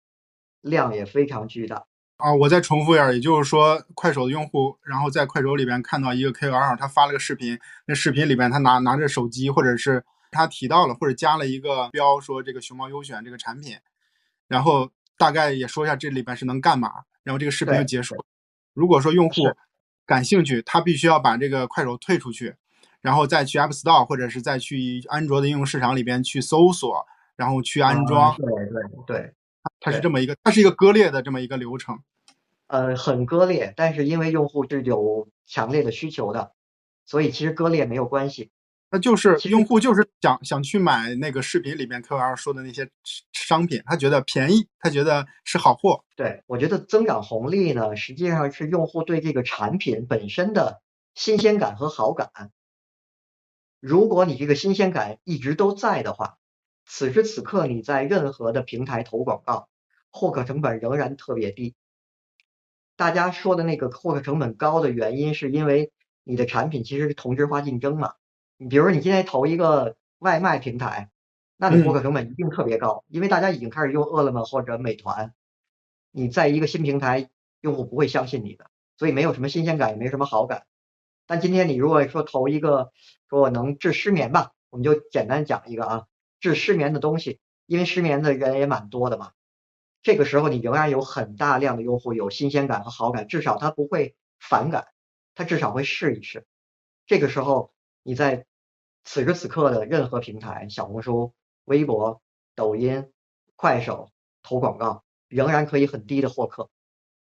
[0.61, 1.87] 量也非常巨大
[2.19, 2.35] 啊！
[2.35, 13.77] 我再重复一下，也就是说，快手的用户，然后在快手里边看到一个 KOL，他发了个视频，那视频里边他拿拿着手机，或者是他提到了或者加了一个标，说这个熊猫优选这个产品。
[14.49, 16.91] 然后大概也说一下这里边是能干嘛，
[17.23, 18.17] 然后这个视频就结束。
[18.75, 19.43] 如果说用户
[20.07, 22.55] 感兴趣，他必须要把这个快手退出去，
[23.01, 27.07] 然后再去 App Store 或者是再去安卓的应用市场里边去搜索，
[27.37, 28.35] 然后去安装。
[28.37, 29.35] 对对对，
[29.81, 31.99] 它是这么一个，它是一个割裂的这么一个流程。
[32.69, 36.53] 呃，很割裂，但是因为用户是有强烈的需求的，
[37.05, 38.51] 所以其实割裂没有关系。
[38.91, 42.89] 那就是用户就是想想去买那个视频里面 KOL 说的那些
[43.33, 46.05] 商品，他觉得便宜，他觉得是好货。
[46.17, 50.81] 对我觉得增长红利呢，实际上是用户对这个产品本身的
[51.15, 52.51] 新鲜感和好感。
[53.79, 56.39] 如果你这个新鲜感一直都在的话，
[56.87, 59.69] 此时此刻你在任何的平台投广告，
[60.11, 61.75] 获客成本仍然特别低。
[62.97, 65.93] 大家说的那个获客成本高的原因，是因为
[66.25, 68.15] 你的产品其实是同质化竞争嘛。
[68.59, 71.11] 你比如说你今天投一个外卖平台，
[71.57, 75.33] 那你获客成本一定特别高，因为大家已经开始用饿了么或者美团，
[76.11, 80.67] 你在一个新平台，用户不会相信你的，所以没有什么新鲜感，也没什么好感。
[81.27, 82.91] 但今天你如果说投一个
[83.31, 86.07] 说我能治失眠吧，我们就简单讲一个啊，
[86.41, 89.31] 治失眠的东西，因为失眠的人也蛮多的嘛。
[90.03, 94.89] 这个时候你仍然有很大量的用户有新鲜感和好感，至少他不会反感，
[95.37, 96.47] 他至少会试一试。
[97.07, 98.47] 这个时候你在
[99.05, 101.35] 此时此刻的任何平台，小红书、
[101.65, 102.23] 微博、
[102.55, 103.11] 抖音、
[103.57, 104.11] 快手
[104.43, 106.71] 投广告，仍然可以很低的获客，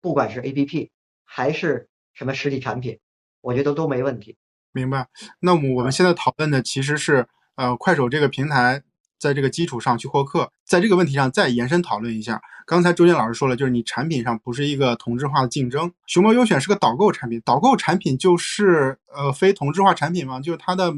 [0.00, 0.90] 不管是 APP
[1.24, 3.00] 还是什么实体产品，
[3.40, 4.36] 我觉得都没问题。
[4.72, 5.08] 明白。
[5.40, 8.82] 那么我们现在讨论的其实是呃快手这个平台。
[9.18, 12.40] 在这个基础上去获客，在这个问题上再延伸讨论一下。
[12.66, 15.92] 刚才周建老师说了，就是你产品上不是一个同质化的竞争。
[16.06, 20.40] 熊猫优选是个导购产品，导购产品就是呃非同质化产品吗？
[20.40, 20.92] 就是它的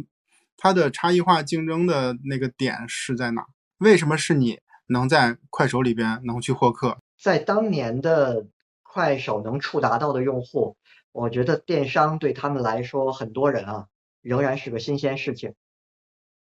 [0.57, 3.45] 它的差异化竞争的那个点是在哪？
[3.79, 6.99] 为什么是你能在快手里边能去获客？
[7.21, 8.47] 在当年的
[8.83, 10.77] 快手能触达到的用户，
[11.13, 13.87] 我觉得电商对他们来说，很多人啊
[14.23, 15.55] 仍然是个新鲜事情。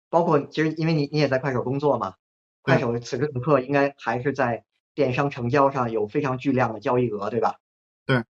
[0.10, 2.16] 包括其实，因为你你也在快手工作嘛，
[2.62, 4.64] 快手此时此刻应该还是在
[4.94, 7.56] 电商成交上有非常巨量的交易额，对吧？
[8.06, 8.24] 对，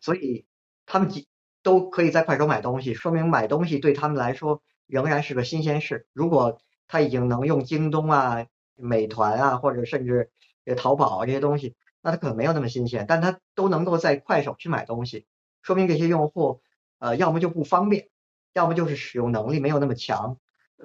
[0.00, 0.46] 所以
[0.86, 1.26] 他们几
[1.62, 6.06] 都可以在快手买东西，说明买东西对他们来说仍然是个新鲜事。
[6.12, 10.30] 如果他已经能用京东啊、美团啊，或者甚至
[10.76, 15.26] 淘宝啊这些东西，那他可能没有那么新鲜，但他都能够在快手去买东西，
[15.62, 16.60] 说明这些用户
[16.98, 18.08] 呃要么就不方便，
[18.52, 20.38] 要么就是使用能力没有那么强。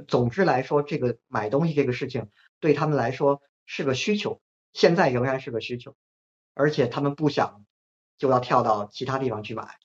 [0.07, 5.95] 总之来说，这个买东西这个事情对他们来说是个需求，现在仍然是个需求，
[6.53, 7.65] 而且他们不想
[8.17, 9.77] 就要跳到其他地方去买，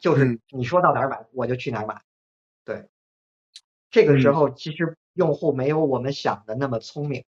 [0.00, 2.02] 就是你说到哪儿买我就去哪儿买。
[2.64, 2.88] 对，
[3.90, 7.24] 这个时候其实用户没有我们想的那么聪明，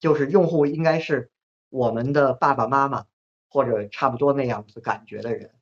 [0.00, 1.30] 就是用户应该是
[1.68, 3.04] 我们的爸爸妈妈
[3.50, 5.54] 或者差不多那样子感觉的人，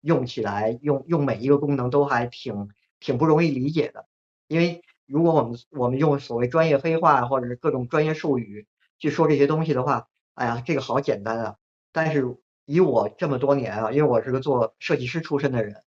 [0.00, 4.06] 用起来用用每一个功能都还挺挺不容易理解的，
[4.46, 4.80] 因为。
[5.06, 8.66] 如果我们我们用所谓专业黑话或者是各种专业术语
[8.98, 11.56] 去说这些东西的话，哎呀，这个好简单啊！
[11.92, 15.84] 但是以我这么多年啊，因为我是个做设计师出身的人，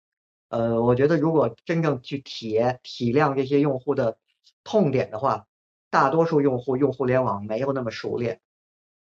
[0.49, 4.19] 呃，我觉得如果真正去体体谅这些用户的
[4.65, 5.47] 痛点的话，
[5.91, 8.41] 大多数用户用互联网没有那么熟练，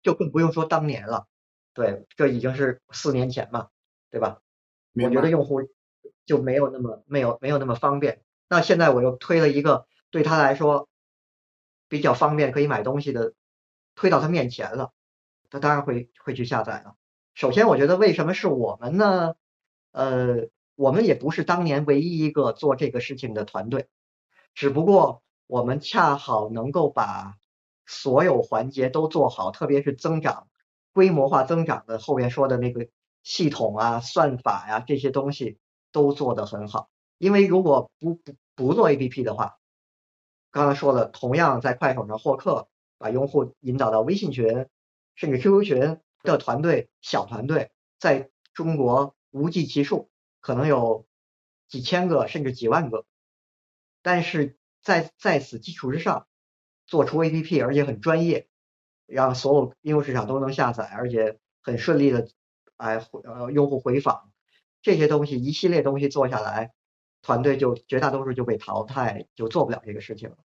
[0.03, 1.27] 就更不用说当年了。
[1.75, 3.69] 对，这已经是四年前嘛，
[4.11, 4.39] 对吧？
[4.95, 5.63] 我觉得用户
[6.25, 8.23] 就没有那么没有没有那么方便。
[8.49, 9.89] 那现在我又推了一个。
[10.17, 10.89] 对他来说
[11.91, 13.35] 比较方便，可以买东西的
[13.95, 14.93] 推到他面前了，
[15.51, 16.95] 他当然会会去下载了。
[17.35, 19.35] 首先，我觉得为什么是我们呢？
[19.93, 23.89] 呃，我们也不是当年唯一一个做这个事情的团队，
[24.55, 27.35] 只不过我们恰好能够把
[27.85, 30.49] 所有环节都做好，特别是增长、
[30.95, 32.89] 规模化增长的后边说的那个
[33.23, 35.59] 系统啊、算法呀这些东西
[35.93, 36.89] 都做得很好。
[37.19, 39.59] 因为如果不不不做 APP 的话，
[40.57, 42.67] 刚才说了，同样在快手上获客，
[42.97, 44.67] 把用户引导到微信群，
[45.15, 50.09] 甚至 QQ 群的团队，小团队在中国无计其数，
[50.41, 51.07] 可能有
[51.69, 53.05] 几千个甚至几万个。
[54.01, 56.27] 但是在在此基础之上，
[56.87, 58.49] 做出 APP，而且很专业，
[59.05, 62.31] 让所有应用市场都能下载，而且很顺利的，
[62.79, 64.31] 哎，呃，用户回访
[64.81, 66.73] 这些东西，一系列东西做下来，
[67.21, 70.39] 团队就绝大多数就被淘汰，就做不了这个事情了。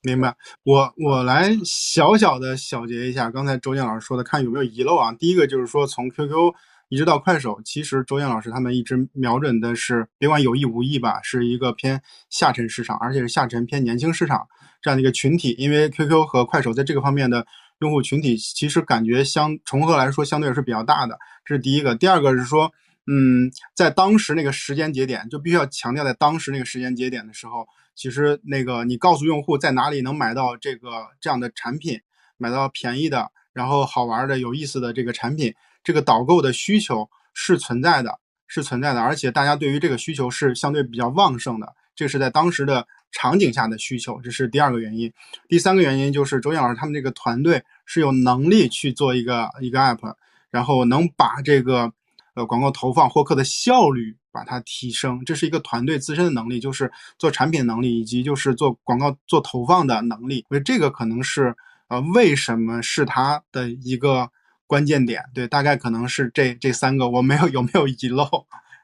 [0.00, 5.12] 明白，我我来小小的小结一下刚才周建老师说的，看有没有遗漏啊。
[5.12, 6.54] 第一个就是说，从 QQ
[6.88, 14.46] 一直到快手，其实周建老师他们一直瞄准的是，别管有意无意吧，是一个偏下沉市场，而且是下沉偏年轻市场
[14.80, 15.56] 这样的一个群体。
[15.58, 17.44] 因为 QQ 和快手在这个方面的
[17.80, 21.18] 用户群体，其实感觉相重合来说，相对是比较大的。
[21.44, 21.96] 这是第一个。
[21.96, 22.72] 第二个是说，
[23.08, 27.66] 嗯，在当时那个时间节点，就必须要强调，在当时那个时间节点的时候。
[27.98, 32.00] 其实那个，你告诉用户在哪里能买到这个这样的产品，
[32.36, 45.12] 买到便宜的，然后好玩的、有意思的这个产品，这个导购的需求是存在的，是存在的，而且大家对于这个需求是相对比较旺盛的，这是在当时的场景下的需求，这是第二个原因。
[45.48, 50.14] 第三个原因就是周燕老师他们这个团队是有能力去做一个一个 app，
[50.50, 51.92] 然后能把这个
[52.38, 54.16] 呃广告投放获客的效率。
[54.30, 60.44] 把它提升，这是一个团队自身的能力，就是做产品能力，以及就是做广告、做投放的能力。
[60.48, 61.56] 所以这个可能是
[61.88, 64.30] 呃，为什么是它的一个
[64.68, 65.24] 关键点。
[65.34, 68.28] 对，大概可能是这这三个，我没有有没有遗漏？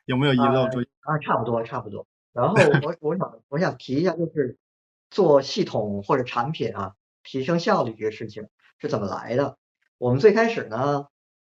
[0.06, 0.68] 有没有遗漏？
[0.70, 2.04] 注意啊，差不多差不多。
[2.32, 4.58] 然后 我我想我想提一下，就是
[5.10, 8.48] 做系统或者产品啊，提升效率这个事情
[8.80, 9.56] 是怎么来的？
[9.98, 11.06] 我们最开始呢，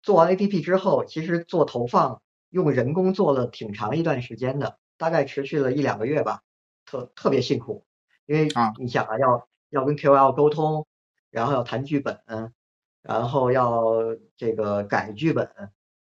[0.02, 6.42] 做完 APP 之后，其实做投放用人工做了挺长一段时间的，大概持续了一两个月吧，
[6.86, 7.86] 特特别辛苦，
[8.26, 10.88] 因为你想啊，要要跟 KOL 沟通，
[11.30, 12.20] 然后要谈剧本，
[13.02, 13.84] 然后要
[14.38, 15.50] 这个改剧本、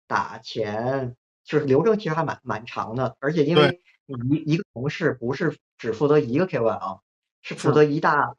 [0.07, 6.99] 打钱，就是流程其实还蛮蛮长的，而且因为你一一个同事不是只负责一个 KOL，
[7.41, 8.35] 是负责一大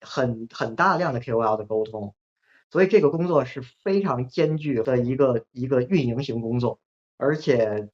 [0.00, 2.14] 很很大量的 KOL 的沟通。
[2.76, 6.78] 所以这个工作是非常艰巨的一个一个运营型工作，
[7.16, 7.88] 而且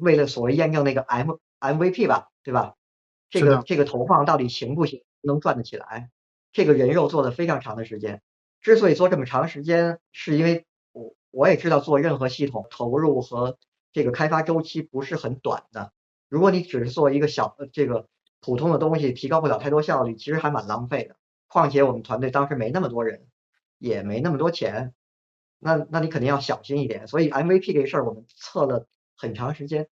[0.00, 2.76] 为了所谓验证那个 M MVP 吧，对吧？
[3.28, 6.10] 这个这个投放到底行不行，能赚得起来？
[6.52, 8.22] 这个人肉做了非常长的时间。
[8.60, 13.58] 之所以做这么长时间，是因为我我也知道做任何系统投入和
[13.92, 15.92] 这个开发周期不是很短的。
[16.28, 18.06] 如果你只是做一个小这个
[18.40, 21.16] 普通的东西，提高不了太多效率，其实还蛮浪费的。
[21.48, 23.26] 况且我们团队当时没那么多人。
[23.78, 24.92] 也没那么多钱，
[25.58, 27.06] 那那你肯定要小心一点。
[27.06, 29.86] 所以 MVP 这事儿我们测了很长时间，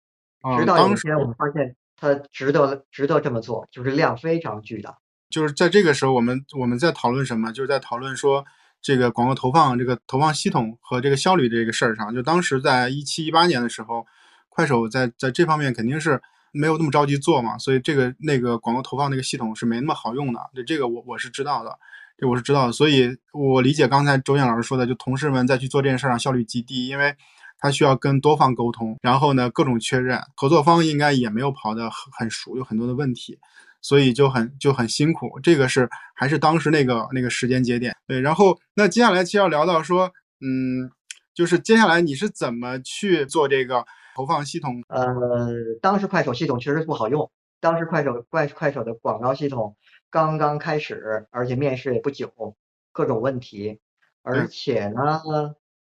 [0.58, 4.98] 直到有一天我们发现它值得值得这么做，就是量非常巨大。
[5.30, 7.52] 就是在这个时候，我们我们在讨论什么？
[7.52, 8.44] 就是在讨论说
[8.80, 12.14] 这个广告投放这个投放系统和这个效率这个事儿上。
[12.14, 14.06] 就当时在一七一八年的时候，
[14.48, 20.40] 快手在在这方面肯定是没有那么着急做嘛，所以这个那个广告投放那个系统是没那么好用的。
[20.54, 21.78] 对这个我我是知道的。
[22.20, 27.14] 这我是知道的，所以我理解刚才周燕老师说的，就同事们在去做这件事儿上效率极低，因为
[27.60, 33.38] 他需要跟多方沟通，然后呢各种确认，合作方应该也没有跑得很很熟，有很多的问题，
[33.80, 35.38] 所以就很就很辛苦。
[35.40, 37.94] 这个是还是当时那个那个时间节点。
[38.08, 40.90] 对，然后那接下来其实要聊到说，嗯，
[41.32, 43.86] 就是接下来你是怎么去做这个
[44.18, 44.82] 投放系统？
[44.88, 49.76] 呃，当时快手系统确实不好用，当时快手快快手的广告系统。
[50.10, 52.56] 刚刚开始，而且面试也不久，
[52.90, 53.78] 各种问题，
[54.22, 55.22] 而且呢，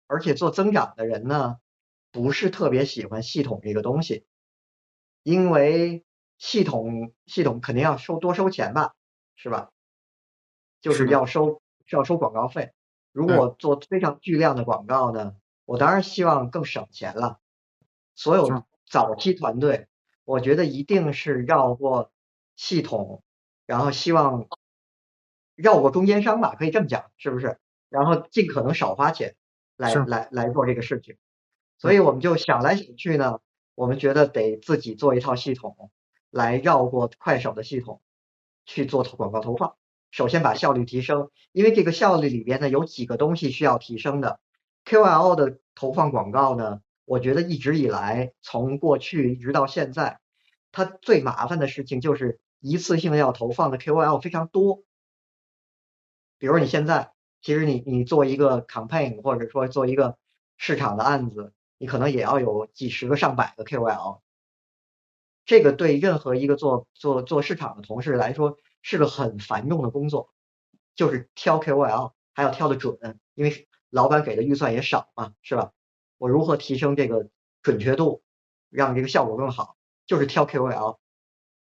[0.07, 1.57] 而且做增长的人呢，
[2.13, 4.27] 不是特别喜欢系统这个东西，
[5.23, 6.05] 因为
[6.37, 8.93] 系统系统肯定要收多收钱吧，
[9.37, 9.71] 是吧？
[10.83, 12.73] 就是要收是要收广告费。
[13.11, 15.33] 如果做非常巨量的广告呢，
[15.65, 17.39] 我当然希望更省钱了。
[18.19, 19.87] 所有早期团队，
[20.25, 22.11] 我觉得一定是绕过
[22.57, 23.23] 系统。
[23.65, 24.49] 然后希望
[25.55, 27.59] 绕过中间商吧，可以这么讲，是不是？
[27.89, 29.37] 然后尽可能少花钱
[29.77, 31.17] 来来来做这个事情。
[31.79, 33.39] 所以我们就想来想去呢，
[33.77, 35.93] 我们觉得得自己做一套系统
[36.31, 38.01] 来绕过快手的系统
[38.67, 39.77] 去做广告投放。
[40.11, 44.41] 首先把效率提升，因为这个效率里边呢有几个东西需要提升的。
[44.85, 50.21] KOL 的投放广告呢，我觉得一直以来从过去一直到现在，
[50.71, 52.39] 它最麻烦的事情就是。
[52.61, 54.83] 一次性要投放的 KOL 非常多，
[56.39, 60.19] 比如你现在，其实你你做一个 campaign 或者说做一个
[60.57, 64.23] 市场的案子，你可能也要有几十个上百个 KOL，
[65.45, 70.35] 这个对任何一个做做做市场的同事来说是个很繁重的工作，
[70.97, 75.71] 就是挑 KOL 还要挑的准，因为老板给的预算也少嘛，是吧？
[76.19, 77.29] 我如何提升这个
[77.63, 78.23] 准确度，
[78.69, 79.77] 让这个效果更好，
[80.07, 80.99] 就是挑 KOL。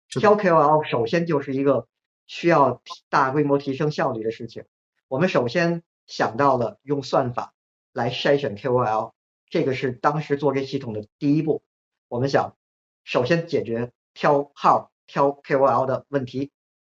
[0.08, 1.86] 挑 KOL 首先就是一个
[2.26, 4.64] 需要大规模提升效率的事情。
[5.06, 7.54] 我们首先想到了用算法
[7.92, 9.12] 来筛选 KOL，
[9.48, 11.62] 这个是当时做这系统的第一步。
[12.08, 12.56] 我们想
[13.04, 16.50] 首先解决挑号、挑 KOL 的问题，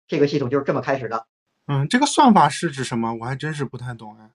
[0.06, 1.26] 这个系统就是这么开始的。
[1.66, 3.14] 嗯，这个算法是指什么？
[3.14, 4.30] 我还真是不太懂哎。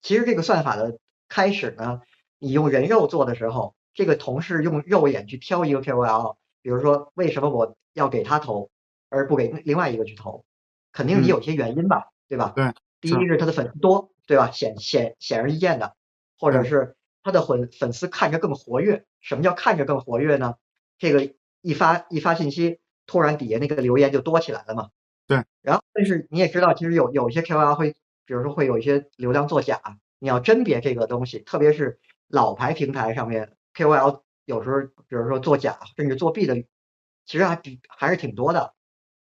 [0.00, 0.98] 其实这个算法的
[1.28, 2.02] 开始呢，
[2.42, 6.36] 你用人肉做的时候，这个同事用肉眼去挑一个 KOL。
[6.60, 8.70] 比如说，为什么我要给他投，
[9.08, 10.44] 而不给另外一个去投？
[10.92, 12.52] 肯定你有些原因吧，对吧？
[12.56, 12.72] 对。
[13.00, 14.50] 第一是他的粉丝多，对吧？
[14.50, 15.94] 显显显而易见的，
[16.38, 19.04] 或者是他的粉粉丝看着更活跃。
[19.20, 20.54] 什么叫看着更活跃呢？
[20.98, 24.88] 这个一发一发信息，突然底下那个留言就多起来了嘛。
[25.28, 25.44] 对。
[25.62, 27.94] 然后，但是你也知道，其实有有一些 KOL 会，
[28.26, 29.80] 比如说会有一些流量作假，
[30.18, 32.00] 你要甄别这个东西，特别是
[32.32, 34.22] 老牌平台上面 KOL。
[34.44, 36.64] 有时候，比如说做假甚至作弊的，
[37.26, 38.74] 其实还比还是挺多的。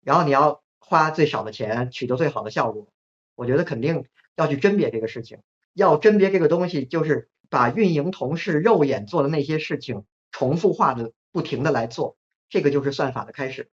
[0.01, 2.91] 然后你要花最少的钱取得最好的效果，
[3.35, 5.39] 我觉得肯定要去甄别这个事情。
[5.73, 12.17] 要甄别这个东西，就是把运营同事肉眼做的那些事情重复化的不停的来做，
[12.49, 13.69] 这个就是算法的开始。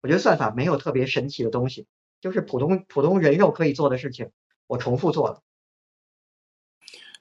[0.00, 1.86] 我觉得算法没有特别神奇的东西，
[2.22, 4.30] 就是普通普通人肉可以做的事情，
[4.66, 5.42] 我重复做了。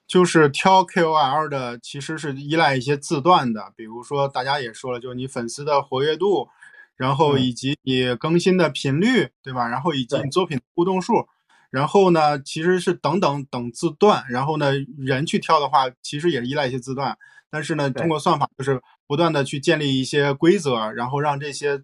[0.07, 6.47] 就是挑 KOL 的，其实是依赖一些字段的，比如说大家也说了，就是你粉丝的活跃度，
[6.95, 9.67] 然后以及你更新的频率，对吧？
[9.67, 11.27] 然后以及你作品互动数，
[11.69, 17.17] 然后呢，其实是等等等字段，然后呢，人去挑的话，其实也是依赖一些字段，
[17.51, 21.81] 但是呢，通过算法就是不断的去建立一些规则，然后让这些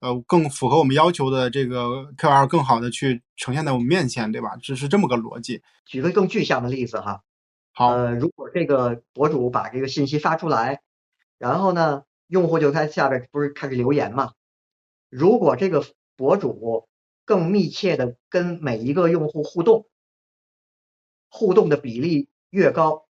[0.00, 4.56] 呃更符合我们要求的这个 KOL 更好的去呈现在我们面前，对吧？
[4.62, 5.60] 只是这么个逻辑。
[5.84, 7.20] 举个更具象的例子哈。
[7.76, 10.80] 呃，如果这个博主把这个信息发出来，
[11.36, 14.32] 然后呢，用户就在下边不是开始留言嘛？
[15.10, 15.84] 如果这个
[16.16, 16.88] 博主
[17.26, 19.86] 更密切的跟每一个用户互动，
[21.28, 23.06] 互动的比例越高，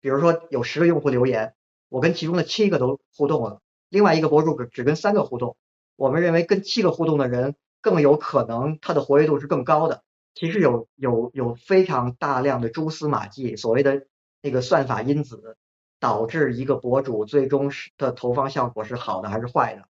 [0.00, 1.54] 比如说有十个用户留言，
[1.90, 5.58] 我跟其中的七个都互动了，另外一个博主只跟三个互动，
[5.96, 10.02] 我们认为跟七个互动的人更有可能他的活跃度是更高的。
[10.38, 14.06] 其实有有有非常大量的蛛丝马迹，所谓的
[14.40, 15.56] 那个算法因子，
[15.98, 19.88] 导致一个博主最终是的投放效果是好的还是坏的。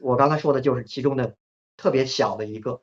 [0.00, 1.36] 我刚才说的就是其中的
[1.76, 2.82] 特别小的一个。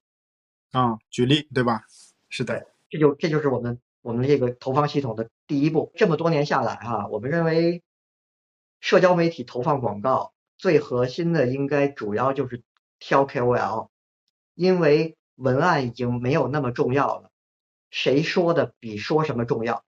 [0.72, 1.84] 啊，举例对吧？
[2.30, 5.92] 是的，这就这就是我们我们这个投放系统的第一步。
[5.96, 7.84] 这么多年下来哈，我们认为
[8.80, 12.64] 社交媒体投放广告最核心的应该主要就是
[13.00, 13.90] 挑 KOL，
[14.56, 15.18] 因为。
[15.42, 17.32] 文案已经没有那么重要了，
[17.90, 19.84] 谁说的比说什么重要？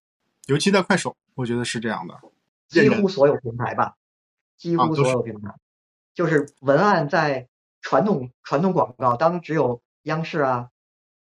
[0.47, 2.19] 尤其在快手，我觉得是这样的。
[2.67, 3.95] 几乎所有平台吧，
[4.57, 5.55] 几乎所有平台，
[6.15, 7.47] 就是文案在
[7.81, 10.69] 传统传统广告，当只有央视啊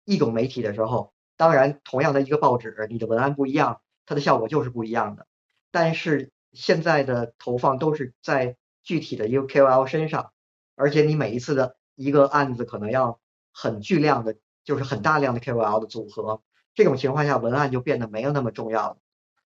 [0.03, 5.25] 一种媒体的时候，当然同样的一个报纸，你的文案不一样，它的效果就是不一样的。
[5.71, 10.33] 但是现在的投放都是在具体的一个 KOL 身上，
[10.75, 13.21] 而且你每一次的一个案子可能要。
[13.59, 16.43] 很巨量的，就是很大量的 KOL 的组合，
[16.75, 18.97] 这种情况下文案就变得没有那么重要了。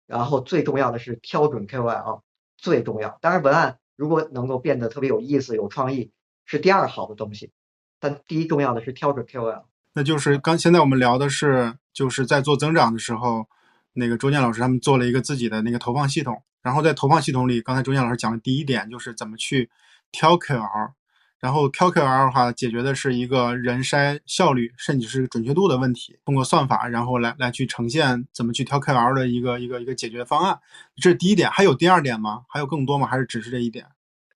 [0.06, 2.20] 然后最重要的是挑准 KOL
[2.56, 3.18] 最重要。
[3.20, 6.12] 当然文案如果能够变得特别有意思、有创意，
[6.44, 7.50] 是第二好的东西。
[7.98, 9.64] 但第一重要的是挑准 KOL。
[9.94, 13.48] 那就是刚现在我们聊的是，就是在做增长的时候，
[13.94, 16.40] 那个周建老师他们做了一个自己的那个投放系统。
[16.62, 19.68] 然后在投放系统里，刚才周建老师讲的第一点就是怎么去
[20.12, 20.92] 挑 KOL。
[21.38, 26.18] 然后 QQL 的话，解决的是一个人筛效率，甚至是准确度的问题。
[26.24, 30.58] 通过算法，然后来来去呈现怎么去挑 QL 的一个一个一个解决方案。
[30.96, 32.46] 这是第一点，还有第二点吗？
[32.48, 33.06] 还有更多吗？
[33.06, 33.86] 还是只是这一点？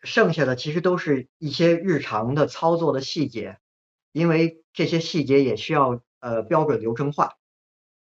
[0.02, 3.58] 剩下的其实都是一些日常的操作的细节，
[4.12, 7.36] 因为这些细节也需要呃标准流程化。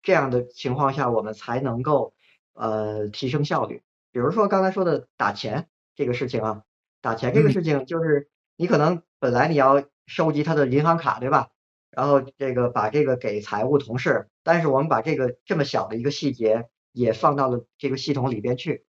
[0.02, 2.14] 这样的情况下，我们才能够
[2.54, 3.82] 呃提升效率。
[4.10, 6.62] 比如说刚才说的打钱这个事情啊，
[7.02, 8.30] 打钱这个事情就是。
[8.56, 11.48] 你可能本来你要收集他的银行卡，对吧？
[11.90, 18.84] 然后这个把这个给财务同事，但是我们把这个这么小的一个细节也放到了这个系统里边去，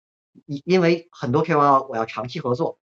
[0.45, 2.81] 因因为很多 KOL 我要长期合作，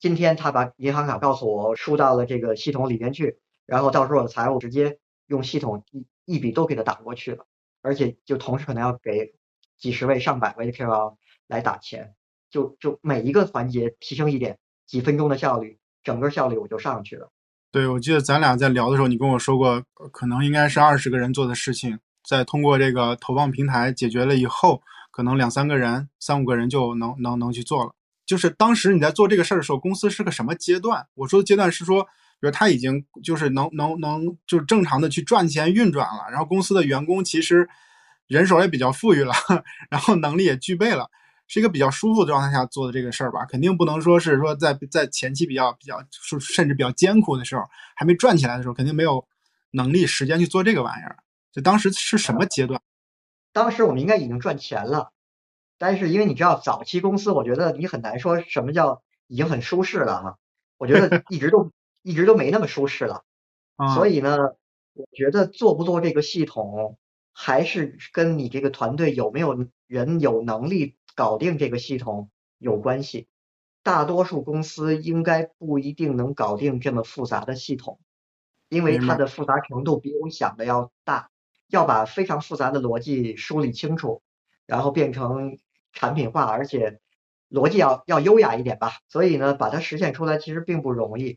[0.00, 7.44] 今天他把银行卡告诉我输到了这个系统里边去，然后到时候我的财务直接用系统一一笔都给他打过去了，
[7.82, 9.34] 而且就同时可能要给
[9.76, 11.16] 几十位上百位的 KOL
[11.46, 12.14] 来打钱，
[12.48, 15.77] 就就每一个环节提升一点，几分钟的效率。
[16.02, 17.30] 整个效率我就上去了。
[17.70, 24.80] 对，我记得咱俩在聊的时候，你跟我说过，可能应该是二十个人做的事情，在通过这个投放平台解决了以后，
[25.10, 27.92] 可能两三个人、三五个人就能能能去做了。
[28.24, 31.06] 就是当时你在做这个事儿的时候，公司是个什么阶段？
[31.14, 37.68] 我说的阶段是说，比如他已经就是能能能就是正常的去赚钱运转了，然后公司的员工其实
[38.26, 39.34] 人手也比较富裕了，
[39.90, 41.10] 然后能力也具备了。
[41.48, 45.98] 是一个比较舒服的状态下做的这个事儿吧，肯定不能说是说在在前期比较比较
[46.38, 47.62] 甚至比较艰苦的时候，
[47.96, 49.26] 还没赚起来的时候，肯定没有
[49.72, 51.16] 能力时间去做这个玩意儿。
[51.50, 52.80] 就当时是什么阶段？
[53.52, 55.10] 当时我们应该已经赚钱了，
[55.78, 60.38] 但是因为你知道早期公司，我觉得你很难说什么叫已经很舒适了哈。
[60.76, 61.72] 我觉得一直都
[62.02, 63.24] 一直都没那么舒适了，
[63.96, 64.36] 所以呢，
[64.92, 66.98] 我觉得做不做这个系统，
[67.32, 70.97] 还是跟你这个团队有没有人有能力。
[71.18, 73.26] 搞定这个系统有关系，
[73.82, 77.98] 大多数公司应该不一定能搞定这么复杂的系统，
[78.68, 81.30] 因为它的复杂程度比我想的要大，
[81.66, 84.22] 要把非常复杂的逻辑梳理清楚，
[84.64, 85.58] 然后变成
[85.92, 87.00] 产品化，而且
[87.50, 88.92] 逻辑要要优雅一点吧。
[89.08, 91.36] 所以呢，把它实现出来其实并不容易。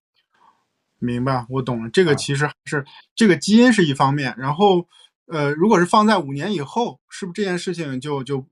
[0.99, 1.89] 明白，我懂了。
[1.89, 4.87] 这个其实还是这个基因是一方面，然后
[5.25, 8.45] 呃，如果是放在五年以后，是不是这件事情就就？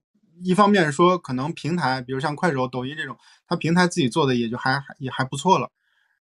[0.44, 3.18] 一方面说，可能平台，比如像快手、抖音这种，
[3.48, 5.70] 它平台自己做的也就还也还不错了。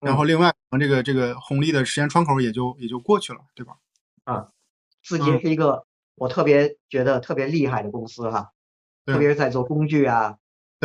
[0.00, 3.74] 然后另外，这个这个红利的时间窗口也就也就过去了，对吧？
[4.24, 4.48] 啊，
[5.02, 5.84] 字节是一个
[6.14, 8.52] 我特别觉得特别厉害的公司哈。
[9.06, 10.36] 特别是在做工具啊、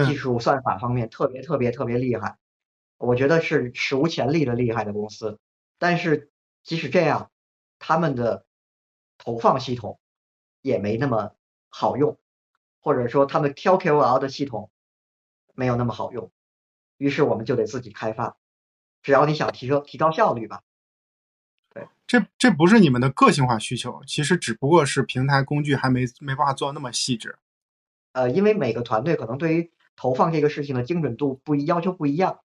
[0.06, 2.38] 技术算法方面，特别特别特别厉害。
[2.98, 5.40] 我觉得是史无前例的厉害的公司。
[5.78, 6.32] 但是
[6.64, 7.32] 即使这样，
[7.80, 8.46] 他们的
[9.18, 10.00] 投放系统
[10.62, 11.36] 也没那么
[11.68, 12.18] 好用，
[12.84, 14.70] 或者说他们挑 KOL 的系统
[15.56, 16.32] 没有那么好用。
[16.98, 18.38] 于是我们就得自己开发，
[19.02, 20.62] 只要你想提升提高效率吧。
[21.74, 27.40] 对这这不是你们的个性化需求，其实只不过是平台工具还没没办法做那么细致。
[28.12, 32.42] 呃，因为每个团队可能对于投放这个事情的精准度不一要求不一样，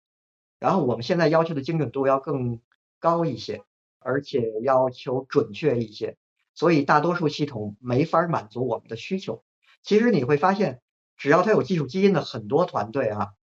[0.60, 2.60] 然后我们现在要求的精准度要更
[3.00, 3.64] 高一些，
[4.00, 6.18] 而且要求准确一些，
[6.54, 9.44] 所以大多数系统没法满足我们的需求。
[9.84, 10.82] 其实你会发现，
[11.18, 13.34] 只要它有技术基因的很多团队啊，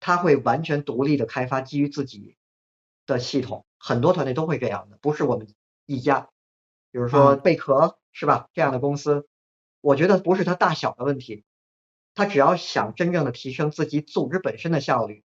[0.00, 2.36] 它会完全独立的开发基于自己
[3.06, 5.48] 的系统，很多团队都会这样的，不是我们
[5.84, 6.28] 一家。
[6.90, 8.48] 比如说嗯贝壳是吧？
[8.54, 9.26] 这样的公司，
[9.80, 11.44] 我觉得不是它大小的问题，
[12.14, 15.24] 它只要想真正的提升自己组织本身的效率，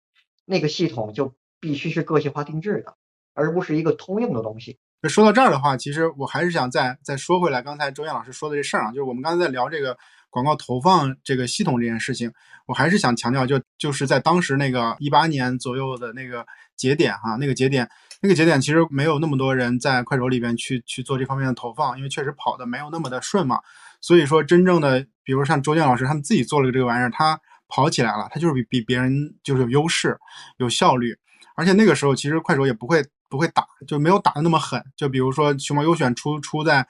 [0.44, 2.96] 那个系统就必须是个性化定制的，
[3.32, 4.78] 而不是一个通用的东西。
[5.00, 9.96] 那说到这儿的话，其实我还是想再再说回来，刚才周燕老师说的这事儿啊，就是我们刚才在聊这个
[10.34, 12.32] 广告投放这个系统这件事情，
[12.66, 16.44] 我还是想强调，就就是在当时那个一八年左右的那个
[16.76, 17.88] 节点哈，那个节点，
[18.20, 23.60] 那个节点其实没有那么多人在快手里边去去做这方面的投放，因为确实跑的没有那么的顺嘛。
[24.00, 30.18] 所以说，真正的比如像周建老师他们自己做了个这个玩意儿，他跑起来了，他就是比比别人就是有优势、
[30.56, 31.16] 有效率，
[31.54, 34.82] 而且那个时候其实快手也不会不会打，就没有打的那么狠。
[34.96, 36.86] 就比如说熊猫优选出出在，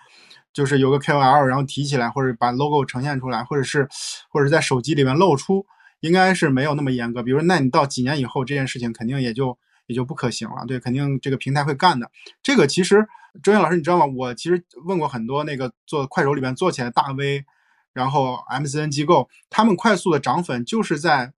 [0.55, 3.88] 就是有个 KOL，然后提起来或者把 logo 呈现出来，或者是
[4.30, 5.66] 或者在手机里面露出，
[6.00, 7.22] 应该是没有那么严格。
[7.22, 10.64] 比如说那你到几年以后，这件事情肯定也就也就不可行了。
[10.66, 12.11] 对，肯定这个平台会干的。
[12.42, 13.07] 这个其实
[13.42, 14.07] 周燕老师你知道吗？
[14.07, 17.44] 我其实问过很多那个做快手里面做起来大 V，
[17.92, 21.32] 然后 MCN 机构，他们快速的涨粉就是在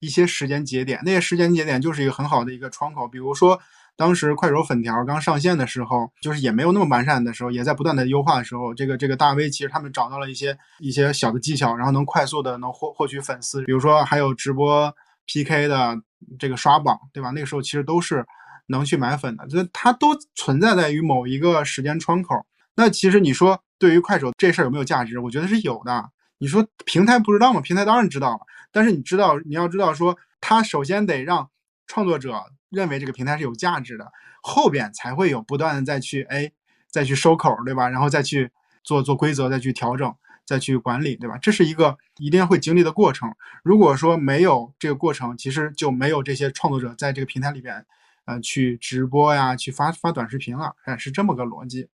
[0.00, 3.06] 一些时间节点，那些时间节点就是一个很好的一个窗口。
[3.06, 3.60] 比如说
[3.96, 13.62] 当时快手粉条刚上线的时候，就是也没有那么完善的时候，也在不断的优化的时候，这个这个大 V 其实他们找到了一些一些小的技巧，然后能快速的能获获取粉丝。
[13.62, 14.92] 比如说还有直播
[15.26, 15.96] PK 的
[16.38, 17.30] 这个刷榜，对吧？
[17.30, 18.24] 那个时候其实都是
[18.66, 22.34] 能去买粉的，就是它都存在在于某一个时间窗口。
[22.74, 25.18] 那其实你说对于快手这事儿有没有价值？
[25.18, 26.10] 我觉得是有的。
[26.38, 27.60] 你说平台不知道吗？
[27.60, 28.40] 平台当然知道了，
[28.72, 31.50] 但是你知道你要知道说，它首先得让
[31.86, 34.12] 创作者认为这个平台是有价值的，
[34.42, 36.50] 后边才会有不断的再去哎
[36.88, 37.88] 再去收口，对吧？
[37.88, 38.50] 然后再去
[38.82, 40.14] 做做规则，再去调整，
[40.44, 41.38] 再去管理，对吧？
[41.38, 43.34] 这是一个一定会经历的过程。
[43.62, 47.84] 如果说没有这个过程，其实就没有这些创作者在这个平台里边，
[48.24, 51.88] 呃，去直播呀，去发发短视频了，哎，是这么个逻辑。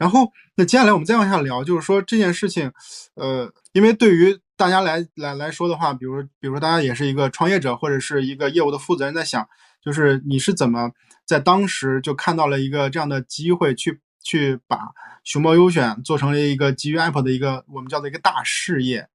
[0.00, 2.72] 然后，那接下来我们再往下聊，就是说这件事情，
[3.16, 9.46] 呃，因为对于大家来来来说的话，比如比如说大家也是一个创业者或者是一个业务的负责人，在想，
[9.84, 10.90] 就是你是怎么
[11.26, 14.88] 在当时就看到了一个这样的机会，去去把
[15.22, 19.06] 熊猫优选做成了一个基于 app 的一个我们叫做一个大事业，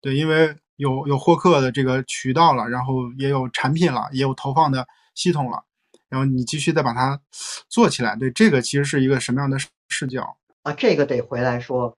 [0.00, 4.86] 对，因为有有获客的这个渠道了，然后也有产品了，也有投放的
[5.16, 5.64] 系统了，
[6.08, 7.20] 然后你继续再把它
[7.68, 10.38] 做起来，对，这个其实是一个什么样的视角？
[10.62, 11.96] 啊，这个得回来说，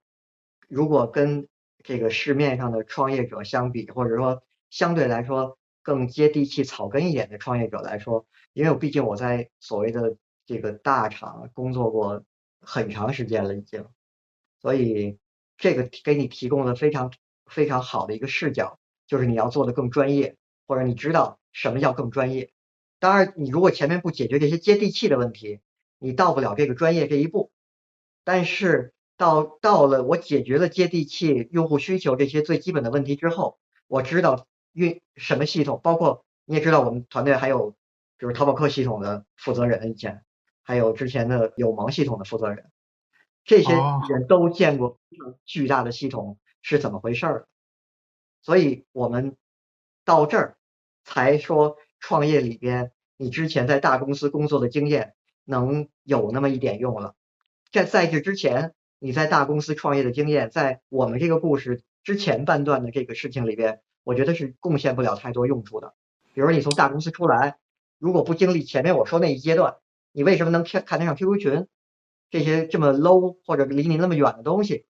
[0.67, 1.47] 如果跟
[1.83, 12.23] 这个市面上的创业者相比，或者说相对来说更接地气、草根一点的创业者来说，因为我毕竟我在所谓的这个大厂工作过
[12.61, 13.85] 很长时间了已经，
[14.61, 15.17] 所以
[15.57, 17.11] 这个给你提供了非常
[17.45, 20.35] 非常好的一个视角，就是你要做的更专业，
[20.67, 22.51] 或者你知道什么叫更专业。
[23.01, 25.59] 当然，你如果前面不解决这些接地气的问题，
[25.97, 27.51] 你到不了这个专业这一步。
[28.23, 37.75] 但是到到了我解决了接地气、用户需求这些最基本的问题之后，我知道运什么系统，包括你也知道我们团队还有
[38.19, 40.23] 就是淘宝客系统的负责人以前，
[40.61, 42.69] 还有之前的有盟系统的负责人，
[43.43, 43.99] 这些哦。
[44.09, 44.99] 人都见过
[45.43, 47.47] 巨大的系统是怎么回事儿，
[48.43, 49.35] 所以我们
[50.05, 50.57] 到这儿
[51.03, 55.13] 才说创业里边你之前在大公司工作的经验
[55.45, 57.15] 能有那么一点用了。
[57.71, 65.93] 在在这之前，你在大公司创业的经验，在我们这个故事之前半段的这个事情里边，我觉得是贡献不了太多用处的。
[66.33, 67.57] 比如你从大公司出来，
[67.97, 69.75] 如果不经历前面我说那一阶段，
[70.11, 71.67] 你为什么能看看得上 QQ 群
[72.29, 74.85] 这些这么 low 或者离你那么远的东西？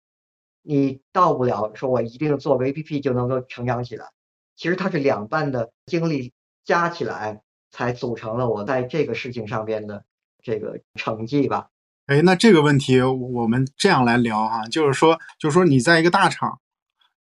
[0.62, 4.11] 你到不了说我一定做个 APP 就能够成长起来。
[4.56, 6.34] 其实它是两半的经历
[6.64, 10.04] 加起来，才组成了我在这个事情上边的
[10.42, 11.68] 这个成绩吧。
[12.06, 16.58] 哎，那这个问题我们这样来聊哈、就是说，就是说你在一个大厂，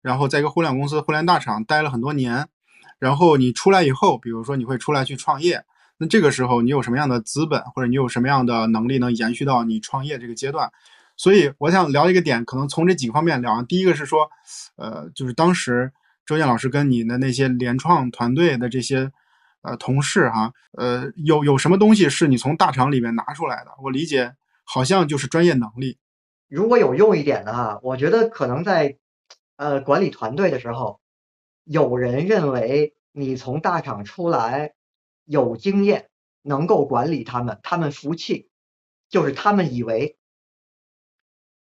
[0.02, 2.48] 然后在一个互联网公司、互联大厂待了很多年，
[2.98, 5.64] 然后你出来以后，比如说你会出来去创业，
[6.00, 10.72] 那这个时候你有什么样的资本，或者你有什么样的能力能延续到你创业这个阶段？
[11.16, 13.62] 所以我想聊一个点，可能从这几个方面聊。
[13.62, 14.30] 第一个是说，
[14.78, 15.92] 呃，就是当时
[16.26, 19.12] 周建老师跟你的那些联创团队的这些
[19.62, 23.72] 呃同事哈，呃，有有什么东西是你从大厂里面拿出来的？
[23.84, 25.98] 我理解好像就是专业能力。
[26.48, 28.98] 如果有用一点的哈，我觉得可能在
[29.56, 31.02] 呃管理团队的时候，
[31.64, 34.74] 有人认为你从大厂出来
[35.26, 36.10] 有经验，
[36.42, 38.50] 能够管理他们，他们服气，
[39.10, 40.16] 就是他们以为。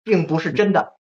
[0.04, 0.96] 并不是真的，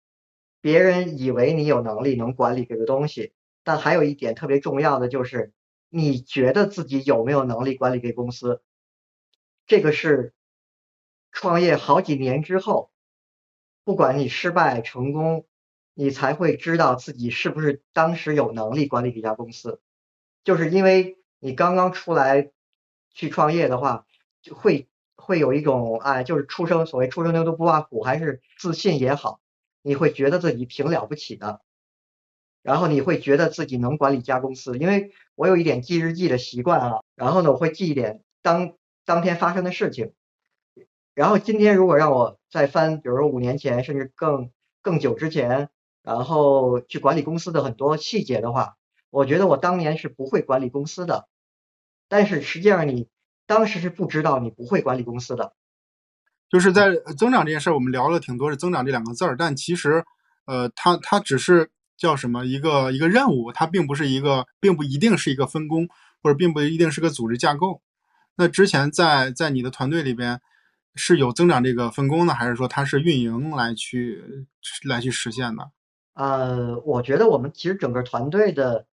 [0.61, 3.33] 别人以为你有能力能管理这个东西，
[3.63, 5.53] 但还有一点特别重要的就是，
[5.89, 8.63] 你觉得自己有没有能力管理这公司？
[9.67, 10.35] 这个是
[11.33, 12.91] 创业好几年之后，
[13.85, 15.47] 不管你失败成功，
[15.95, 19.81] 你才会知道自己是不是当时有能力管理这家公司。
[20.45, 22.51] 就是因为你刚刚出来
[23.13, 24.07] 去创业的话，
[24.43, 24.89] 就会。
[25.21, 29.43] 会有一种哎，就是出生所谓出生牛犊不怕虎，还是自信也好，
[29.83, 31.61] 你会觉得自己挺了不起的，
[32.69, 34.77] 然后你会觉得自己能管理一家公司。
[34.77, 38.75] 因为我有一点记日记的习惯啊，然后呢，我会记一点当
[39.07, 40.13] 当天发生的事情。
[41.15, 44.51] 然后今天如果让我再翻，比如说五年前，甚至更
[44.83, 45.71] 更久之前，
[46.03, 48.77] 然后去管理公司的很多细节的话，
[49.09, 51.27] 我觉得我当年是不会管理公司的。
[52.09, 53.09] 但是实际上你。
[53.49, 55.55] 当时是不知道你不会管理公司的，
[56.51, 60.05] 就是在增长这件事儿，我们聊了挺多是增长这两个字儿，但其实，
[60.45, 65.89] 呃，它它只是叫什么一个一个任务，它并不是一个，并不一定是一个分工，
[66.23, 67.83] 或者并不一定是个组织架构。
[68.37, 70.41] 那之前在在你的团队里边
[70.95, 74.47] 是有增长这个分工的，还是说它是运营来去
[74.85, 75.71] 来去实现的？
[76.15, 78.87] 呃，我觉得我们其实整个团队的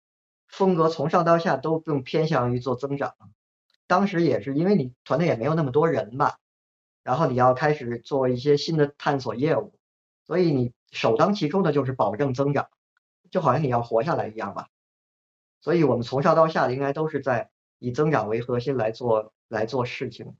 [0.47, 3.13] 风格从上到下都更偏向于做增长。
[3.85, 6.33] 当时也是因为你团队也没有那么多人嘛，
[7.03, 9.73] 然后你要开始做一些新的探索业务，
[10.25, 12.67] 所以你首当其冲的就是保证增长，
[13.33, 14.67] 就好像你要活下来一样吧。
[15.59, 20.35] 所以我们从上到下的应该都是在以增长为核心来做来做事情，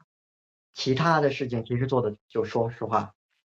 [0.74, 3.16] 其他的事情其实做的就说实话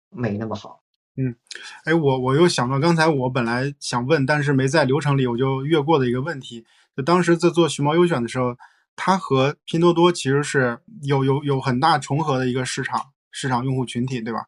[0.09, 0.81] 没那么好。
[1.15, 1.35] 嗯，
[1.83, 6.65] 哎，我我又想到刚才我本来想问，但是没在流程里我就越过的一个问题，
[6.95, 8.57] 就当时在做熊猫优选的时候。
[8.99, 14.47] 它和拼多多其实是有有有很大重合的一个市场市场用户群体，对吧？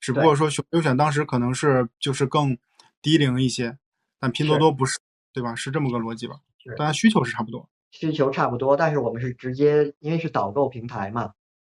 [0.00, 2.56] 只不过说熊优选当时可能是就是更
[3.02, 3.76] 低龄一些，
[4.22, 5.00] 但拼多多不是，
[5.32, 5.56] 对吧？
[5.56, 6.36] 是这么个逻辑吧？
[6.78, 11.32] 大家需求是差不多，需求差不多，但是我们是直接因为是导购平台嘛，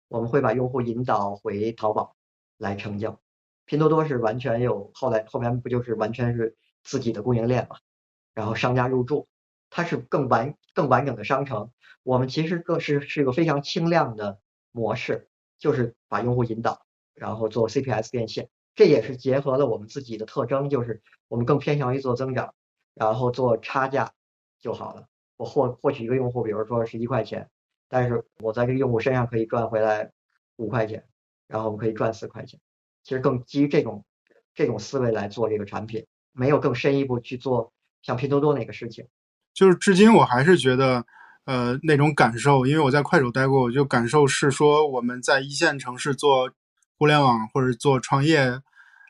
[0.09, 2.15] 我们会把用户引导回淘宝
[2.59, 3.19] 来成交。
[3.65, 7.77] 拼多多是完全有后来后面不就是完全是自己的供应链嘛，
[8.35, 9.27] 然后商家入驻，
[9.71, 11.71] 它是更完更完整的商城。
[12.03, 14.39] 我们其实更是是一个非常轻量的
[14.71, 16.85] 模式，就是把用户引导，
[17.15, 22.53] 然后做 CPS 变现，这也是结合了我们自己的特征，就是我们更偏向于做增长，
[22.93, 24.11] 然后做差价
[24.59, 25.07] 就好了。
[25.37, 27.49] 我获获取一个用户，比如说是一块钱，
[27.89, 30.11] 但是我在这个用户身上可以赚回来
[30.57, 31.05] 五块钱，
[31.47, 32.59] 然后我们可以赚四块钱。
[33.03, 34.05] 其实更基于这种
[34.53, 37.71] 这种思维来做这个产品，没有更深一步去做
[38.01, 39.07] 像拼多多那个事情。
[39.53, 41.05] 就是至今我还是觉得。
[41.47, 46.51] 呃，那种感受，因为我在快手待过，我就感受是说，我们在一线城市做
[46.97, 48.59] 互联网或者做创业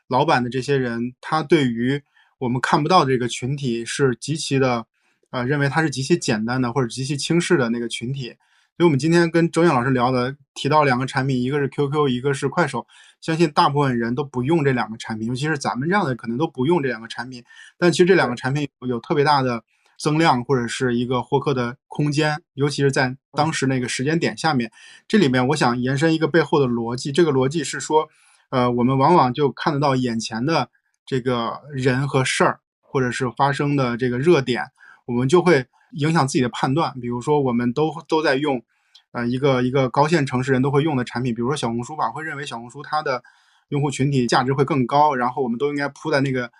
[0.08, 2.02] 老板的这些人，他对于
[2.38, 4.86] 我们看不到的这个群体是极其的，
[5.30, 8.36] 呃，认为他是极其简单的或者极其轻视的那个群体。
[8.76, 12.86] 所以，我们今天跟周燕老师聊的，提到两个产品，一个是 QQ，一个是快手，
[13.20, 17.42] 相信大部分人都不用这两个产品，尤其是咱们这样的，可能都不用这两个产品。
[17.78, 19.64] 但其实这两个产品有特别大的。
[19.98, 24.70] 增量或者是一个获客的空间，尤其是在当时那个时间点下面，
[25.08, 28.08] 这里面我想延伸一个背后的逻辑，这个逻辑是说，
[28.50, 30.70] 呃，我们往往就看得到眼前的
[31.04, 34.64] 这个人和事儿，或者是发生的这个热点，
[35.06, 36.92] 我们就会影响自己的判断。
[37.00, 38.62] 比如说，我们都都在用，
[39.12, 43.22] 呃，一个一个高线城市人都会用的产品，比如说小红书吧，会认为小红书它的
[43.68, 46.52] 用户群体价值会更高，然后我们都应该铺在那个。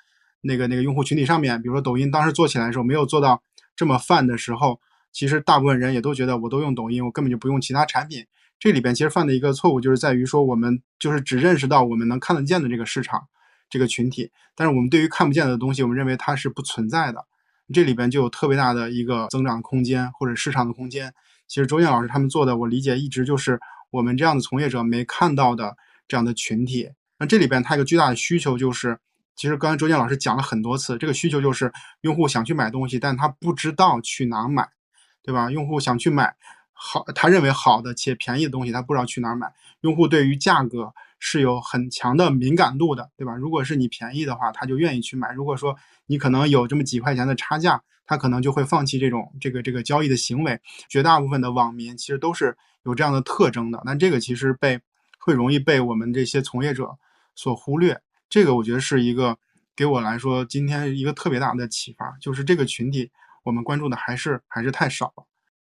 [0.47, 3.43] 那个那个用户群体上面，比如说抖音当时做起来的时候没有做到
[3.75, 4.81] 这么泛的时候，
[5.13, 8.25] 其实大部分人也都觉得我都用抖音，我根本就不用其他产品。
[8.59, 13.27] 这里边其实犯的一个错误就是在于说我们就是只认识到我们能看得见的这个市场
[13.69, 17.27] 这个群体，但是我们对于看不见的东西，我们认为它是不存在的。
[17.75, 21.13] 这里边就有特别大的一个增长空间或者市场的空间。
[21.49, 25.77] 其实周燕老师他们做的，我理解一直就是我们这样的从业者没看到的
[26.09, 26.91] 这样的群体。
[27.19, 28.99] 那这里边它一个巨大的需求就是。
[29.37, 31.71] 其实刚才周建老师讲了很多次，这个需求就是
[32.01, 34.69] 用户想去买东西，但他不知道去哪买，
[35.23, 35.51] 对吧？
[35.51, 36.35] 用户想去买
[36.73, 39.53] 好，他认为好的且便宜的东西，他不知道去哪买。
[39.83, 43.35] 用户对于价格是有很强的敏感度的，对吧？
[43.37, 45.77] 如果是你便宜的话，他就愿意去买；如果说
[46.07, 50.61] 你可能有这么几块钱的差价，他可能就会放弃这种这个这个交易的行为。
[50.89, 54.81] 绝大部分的网民其实都是有这样的特征的，那这个其实被
[55.19, 56.97] 会容易被我们这些从业者
[57.35, 58.01] 所忽略。
[58.29, 59.39] 这个我觉得是一个
[59.75, 63.11] 给我来说今天一个特别大的启发，就是这个群体
[63.45, 65.25] 我们关注的还是还是太少了。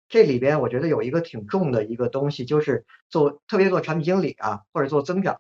[0.09, 5.39] 这里边我觉得有一个挺重的一个东西，就是做特别做产品经理啊，或者做增长，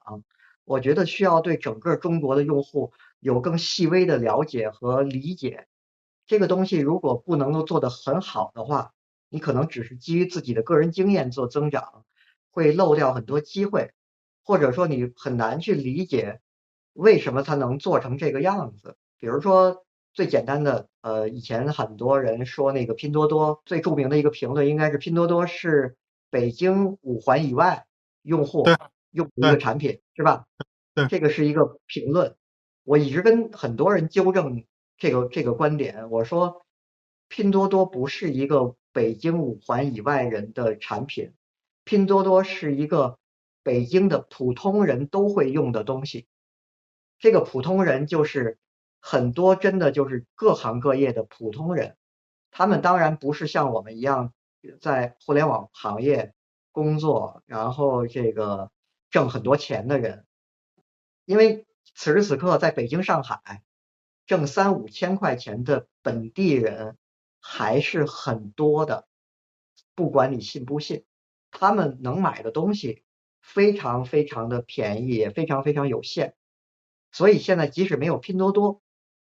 [0.64, 5.69] 我觉得需要对整个中国的用户有更细微的了解和理解。
[6.27, 8.93] 这个东西如果不能够做得很好的话，
[9.29, 12.05] 你可能只是基于自己的个人经验做增长，
[12.51, 13.93] 会漏掉很多机会，
[14.43, 16.41] 或者说你很难去理解
[16.97, 18.97] 为什么它能做成这个样子。
[19.19, 25.97] 比如说最简单的，呃，以前很多人说那个拼多多最著名的一个评论，应该是拼多多是
[26.31, 27.87] 北京五环以外
[28.23, 28.65] 用户
[29.11, 30.47] 用一个产品，是吧？
[30.95, 32.35] 对，这个是一个评论，
[32.85, 34.65] 我一直跟很多人纠正。
[34.99, 36.65] 这个这个观点，我说，
[37.29, 41.35] 拼多多不是一个北京五环以外人的产品，
[41.85, 43.19] 拼多多是一个
[43.63, 46.27] 北京的普通人都会用的东西。
[47.19, 48.59] 这个普通人就是
[49.01, 51.97] 很多真的就是各行各业的普通人，
[52.51, 54.33] 他们当然不是像我们一样
[54.81, 56.35] 在互联网行业
[56.73, 58.71] 工作，然后这个
[59.11, 60.27] 挣很多钱的人，
[61.25, 63.62] 因为此时此刻在北京、上海。
[64.27, 66.97] 挣三五千块钱的本地人
[67.39, 69.07] 还是很多的，
[69.95, 71.05] 不管你信不信，
[71.53, 73.05] 他们能买的东西
[73.41, 76.35] 非常非常的便宜，也非常非常有限。
[77.13, 78.81] 所以现在即使没有拼多多，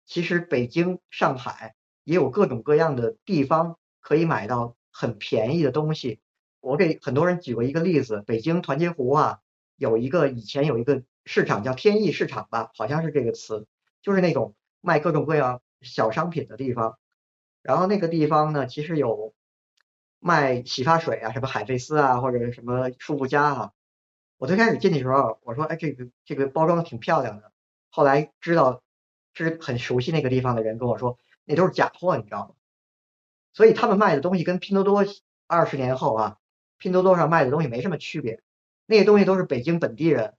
[0.05, 6.19] 其实北京、上海也有各种各样的地方可以买到很便宜的东西。
[6.59, 9.39] 我给很多人举过一个例子，北京团结湖啊，
[9.75, 13.67] 有一个以前有一个市场叫天意市场吧，好像是这个词，
[14.01, 14.55] 就是那种。
[14.81, 16.97] 卖各种各样小商品的地方，
[17.61, 19.33] 然后那个地方呢，其实有
[20.19, 23.73] 卖洗发水啊，什么海飞丝啊，或者什么舒肤佳啊。
[24.37, 27.51] 我最开始进去的时候，我说，哎，这个这个包装挺漂亮的。
[27.89, 28.81] 后来知道，
[29.33, 32.55] 是很熟悉那个地方的人跟我说，那都是假货，你知道吗？
[33.53, 35.05] 所以他们卖的东西跟拼多多
[35.47, 36.37] 二十年后啊，
[36.77, 38.41] 拼多多上卖的东西没什么区别。
[38.85, 40.35] 那些东西都是北京本地人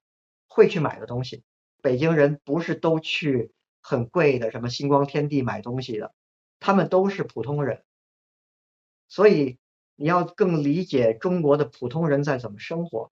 [0.49, 1.43] 会去买的东西。
[1.83, 3.53] 北京人不是都去。
[3.83, 6.13] 很贵的什么星光天地买东西的，
[6.61, 7.83] 他们都是普通人，
[9.09, 9.59] 所以
[9.97, 13.11] 你要更理解中国的普通人在怎么生活，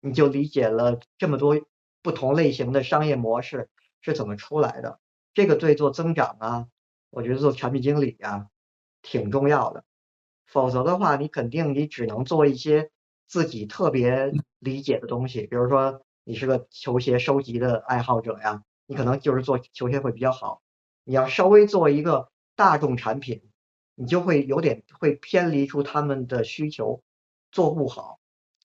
[0.00, 1.60] 你就理解了这么多
[2.00, 3.68] 不同类型的商业模式
[4.06, 5.00] 是怎么出来的。
[5.34, 6.68] 这个对做增长啊，
[7.10, 8.46] 我觉得做产品经理啊
[9.02, 9.84] 挺重要的。
[10.46, 12.90] 否则的话，你肯定你只能做一些
[13.26, 18.62] 自己特别理解的东西，比如说你是个球鞋收集的爱好者呀。
[18.88, 20.62] 你可能就是做球鞋会比较好，
[21.02, 23.42] 你要稍微做一个大众产品，
[23.96, 27.02] 你就会有点会偏离出他们的需求，
[27.50, 28.20] 做不好。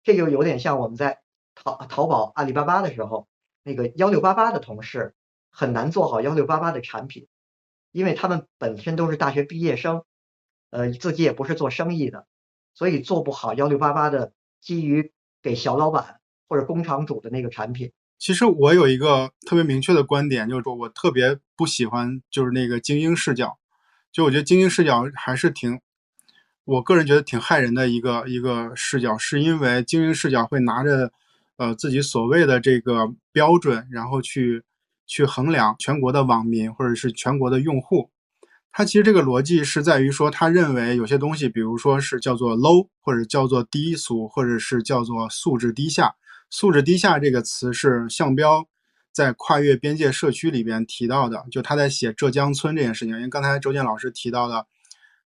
[0.02, 1.20] 这就有点像我们在
[1.54, 3.28] 淘淘宝、阿里巴巴的时候，
[3.62, 5.14] 那个幺六八八的同事
[5.58, 7.28] 很难做好幺六八八的产品，
[7.90, 10.02] 因为他们本身都是大学毕业生，
[10.68, 12.26] 呃，自己也不是做生意的，
[12.74, 17.90] 所以做不好幺六八八的基于给小老板或者工厂主的那个产品。
[18.18, 23.56] 其实我有一个特别明确的观点，就是说我特别不喜欢就是那个精英视角，
[24.12, 25.80] 就我觉得精英视角还是挺，
[26.66, 31.10] 我个人觉得挺害人的一个一个视角，是因为精英视角会拿着
[31.56, 34.62] 呃自己所谓的这个标准，然后去
[35.06, 38.10] 去衡量全国的网民或者是全国的用户，
[38.72, 46.14] 他其实这个逻辑是在于说，他认为有些东西，比如说是叫做 low，或者叫做低俗，或者是叫做素质低下。
[46.50, 48.66] 素质低下这个词是向彪
[49.12, 53.14] 在跨越边界社区里边提到的，就他在写浙江村这件事情。
[53.14, 54.66] 因为刚才周建老师提到的，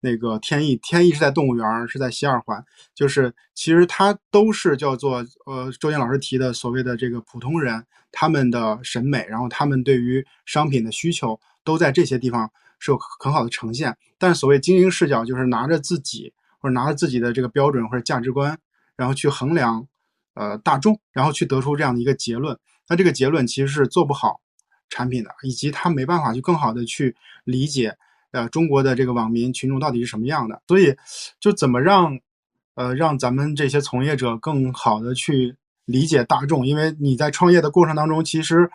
[0.01, 13.95] 那个天意，天意是在动物园，是在西二环，就是其实它都是叫做呃，周建老师提的所谓的这个普通人，他们的审美，然后他们对于商品的需求都在这些地方是有很好的呈现。
[14.17, 18.57] 但所谓精英视角，就是拿着自己或者拿着自己的这个标准或者价值观，
[18.95, 19.87] 然后去衡量。
[20.35, 24.39] 呃，大众，然后去得出这样的一个结论，那这个结论其实是做不好
[24.87, 27.97] 产品的，以及他没办法去更好的去理解，
[28.31, 30.61] 呃，中国的这个网民群众到底是什么样的。
[30.67, 30.95] 所以，
[31.39, 32.19] 就怎么让，
[32.75, 35.55] 呃，让咱们这些从业者更好的去
[35.85, 38.69] 理解大众，因为你在创业的过程当中，其实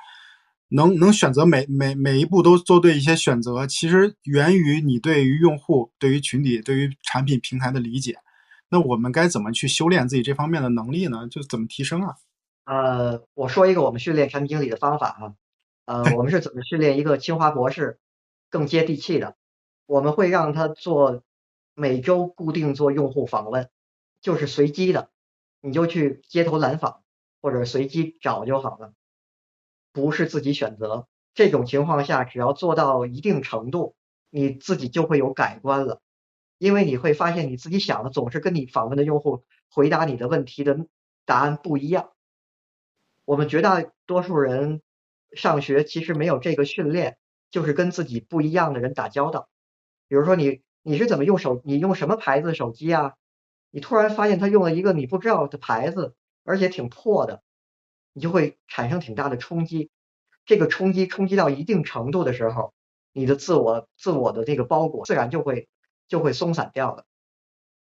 [0.69, 8.17] 能能选择每每每一步都做对一些选择，其实源于你对于用户、对于群体、对于产品平台的理解。
[8.71, 11.29] 那我们该怎么去修炼自己这方面的能力呢？
[11.31, 12.17] 就怎么提升啊？
[12.65, 15.35] 呃，我说一个我们训练产品经理的方法啊，
[15.85, 18.01] 呃， 我们是怎么训练一个清华博士
[18.51, 19.37] 更接地气的？
[19.87, 21.23] 我们会让他做
[21.75, 23.69] 每周固定做用户访问，
[24.21, 25.11] 就是随机的，
[25.61, 27.03] 你就去街头拦访
[27.43, 28.95] 或者随机找就好了，
[29.93, 31.07] 不是自己选择。
[31.35, 33.97] 这种情况下，只要做到一定程度，
[34.31, 36.01] 你自己就会有改观了，
[36.59, 40.87] 因为你会发现你自己想的总是跟你访问的用户回答你的问题的
[41.25, 42.13] 答案不一样。
[43.25, 44.81] 我们绝大多数人
[45.33, 47.19] 上学其实没有这个训练，
[47.51, 49.49] 就是跟自己不一样的人打交道。
[50.09, 53.15] 比如说你你是怎么用手，你用什么牌子的手机啊？
[53.71, 57.43] 你突然发现他用了一个你不知道的牌子，而且挺破的，
[58.13, 59.91] 你就会产生挺大的冲击。
[60.47, 62.75] 这个冲击冲击到一定程度的时候，
[63.13, 65.69] 你的自我自我的这个包裹自然就会
[66.07, 67.05] 就会松散掉了。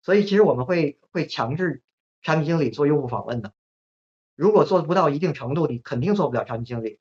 [0.01, 1.83] 所以其实我们会会强制
[2.21, 3.53] 产品经理做用户访问的。
[4.35, 6.99] 如果做不到一定程度，你肯定做不了产品经理，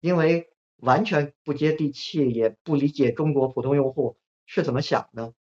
[0.00, 5.32] 因为完全不接地气，也不理解中国普通用户是怎么想的，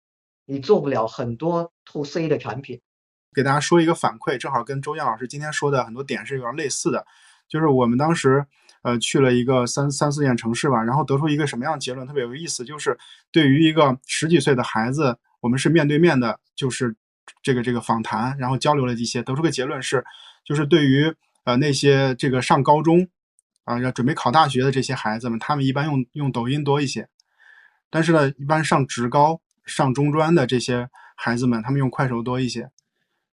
[0.45, 2.81] 你做不了很多 to C 的产品。
[3.33, 7.07] 给大家说一个反馈，正好跟周燕老师今天说的很多点是有点类似的，
[7.49, 8.45] 就是我们当时
[8.83, 12.99] 呃去了一个三三四线城市吧，然后得出一个什么样的结论，特别有意思，就是
[13.31, 16.97] 对于一个十几岁的孩子，我们是面对面的，就是
[17.43, 20.05] 这个这个访谈，然后交流了一些，得出个结论是，
[20.45, 21.15] 就是对于。
[21.47, 23.07] 呃，那些这个上高中
[23.65, 27.07] 啊，要准备考大学的这些孩子们，他们一般用用抖音多一些。
[27.95, 32.72] 但是呢，一般上职高、上中专的这些孩子们，他们用快手多一些。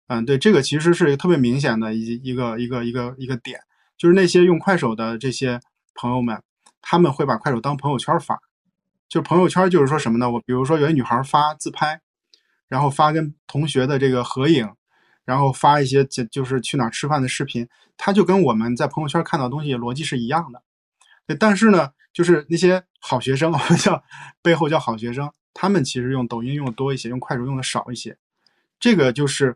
[0.08, 3.58] 嗯，对，这个其实是一个特别明显的一一个一个一个一个点，
[3.96, 5.58] 就是那些用快手的这些
[5.94, 6.42] 朋友们，
[6.82, 8.38] 他们会把快手当朋友圈发。
[9.08, 10.30] 就朋友圈就是说什么呢？
[10.30, 12.02] 我比如说有一女孩发自拍，
[12.68, 14.68] 然后发跟同学的这个合影。
[15.26, 20.61] 然后发一些就就是去哪吃饭的视频，他就跟我们在朋友圈看到东西逻辑是一样的。
[21.27, 24.03] 对，但是呢，就是那些好学生， 我们叫
[24.43, 28.16] 背后叫好学生，他们其实用抖音用的多一些，用快手用的少一些。
[28.79, 29.55] 这个就是，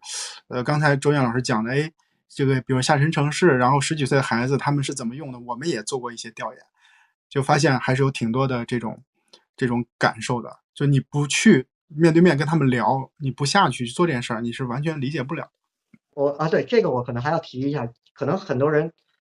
[0.49, 1.91] 呃，刚才周燕老师讲的，哎，
[2.29, 6.61] 这个比如下沉城市，然后十几岁的孩子他们是怎么用的，我们也做过一些调研，
[7.29, 9.03] 就发现还是有挺多的这种
[9.57, 10.59] 这种感受的。
[10.75, 15.51] 就你不去面对面跟他们聊，你不下去做这件事儿，你是完全理解不了。
[16.11, 18.93] 我啊，对这个我可能还要提一下，可能很多人，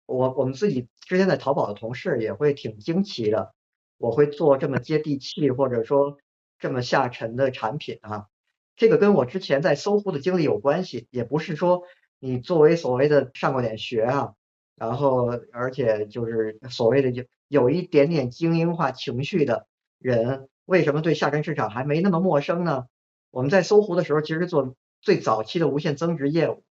[0.09, 3.53] 我我们自己之前在淘宝的同事也会挺惊奇的，
[3.99, 6.17] 我会做这么接地气或者说
[6.59, 8.27] 这么下沉的产品啊，
[8.75, 11.83] 这个跟我之前在搜狐的经历有关系，也不是说
[12.19, 14.33] 你作为所谓的上过点学啊，
[14.77, 19.67] 然后而且就是所谓的有有一点点精英化情绪的
[19.99, 22.87] 人，为什么对下沉市场还没那么陌生呢？
[23.31, 26.65] 我们在搜狐的时候，其实做最早期的无限增值业务。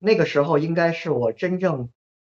[0.00, 1.88] 那个时候应该是我真正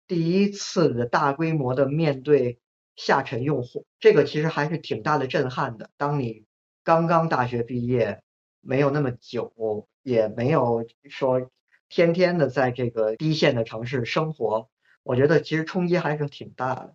[0.07, 2.59] 第一次的大规模的面对
[2.96, 5.90] 下沉用户，这个其实还是挺大的震撼的。
[5.96, 6.44] 当你
[6.82, 8.22] 刚刚大学毕业，
[8.61, 11.50] 没有那么久，也没有说
[11.88, 14.68] 天天的在这个一线的城市生活，
[15.02, 16.94] 我觉得其实冲击还是挺大的。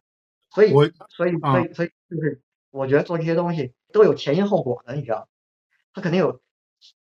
[0.52, 0.72] 所以，
[1.10, 2.42] 所以，所以，所以，就是
[2.72, 5.28] 我觉得做这些东西都有前因后果的，你知道，
[5.94, 6.42] 他肯定有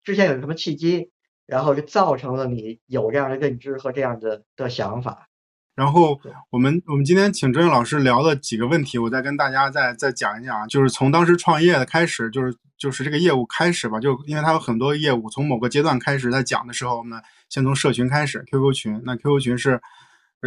[0.04, 1.12] 之前有什么契机。
[1.46, 5.29] 然后就造成了你有这样的认知和这样的的想法。
[5.80, 6.20] 然后
[6.50, 19.80] 我们我们今天请周燕老师聊的几个问题，我再跟大家再再讲一讲，就是从当时创业的开始，就是就是这个业务开始吧，就因为它有很多业务，从某个阶段开始在讲的时候，我们先从社群开始，QQ 群，那 QQ 群是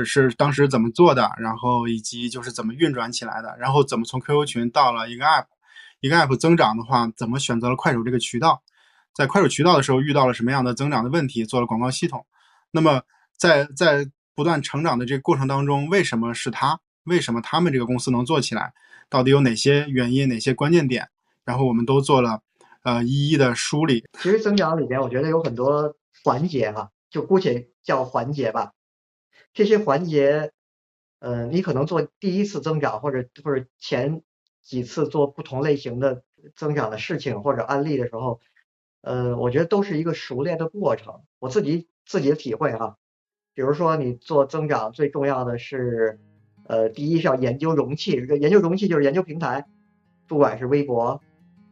[0.05, 5.47] 是当时怎么做的，然后以及就是怎么运转起来的，然后怎么从 QQ 群到了一个 App，
[6.01, 8.63] 一个 App 增长的话，怎么选择了快手这个渠道。
[9.15, 11.47] 在快手渠道的时候遇到了什么样的增长的问题？
[11.47, 12.27] 做了广告系统。
[12.71, 13.01] 那么
[13.39, 16.81] 在在不断成长的这个过程当中，为什么是他？
[17.05, 18.73] 为什么他们这个公司能做起来？
[19.09, 20.29] 到底有哪些原因？
[20.29, 21.09] 哪些关键点？
[21.45, 22.41] 然后我们都做了
[22.83, 24.05] 呃一一的梳理。
[24.19, 28.73] 其实增长里边，我觉得有很多环节哈，就姑且叫环节吧。
[29.53, 30.53] 这些环节，
[31.19, 34.23] 呃，你可能做第一次增长，或者或者前
[34.63, 36.23] 几次做不同类型的
[36.57, 38.41] 增长的事情或者案例的时候。
[39.05, 41.23] 呃，我觉得都是一个熟练的过程。
[41.41, 42.99] 我自己自己的体会哈，
[43.55, 46.19] 比如说你做增长最重要的是，
[46.67, 48.13] 呃，第一是要研究容器。
[48.41, 49.67] 研究容器就是研究平台，
[50.27, 51.21] 不管是微博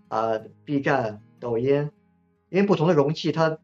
[0.09, 1.91] 啊、B 站、抖音，
[2.51, 3.59] 因为不同的容器它，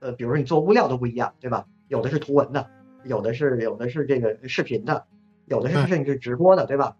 [0.00, 1.66] 呃，比如说你做物料都不一样，对吧？
[1.88, 2.68] 有的是图文的，
[3.04, 5.06] 有的是有的是这个视频的，
[5.44, 6.96] 有的是甚至直播的，对吧？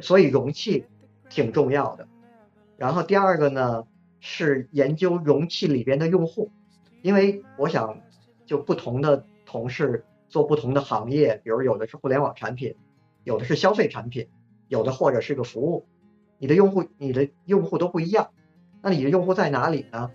[0.00, 0.86] 所以容器
[1.28, 2.08] 挺重要的。
[2.76, 3.84] 然后第二个呢
[4.18, 6.50] 是研究容器里边的用户，
[7.02, 8.00] 因为我想
[8.44, 9.24] 就不同的
[9.54, 12.74] 从事做不同的行业，比如有的是互联网产品，
[13.22, 14.26] 有的是消费产品，
[14.66, 15.86] 有的或者是个服务，
[16.38, 18.30] 你的用户你的用户都不一样。
[18.82, 20.10] 那你的用户在哪里呢？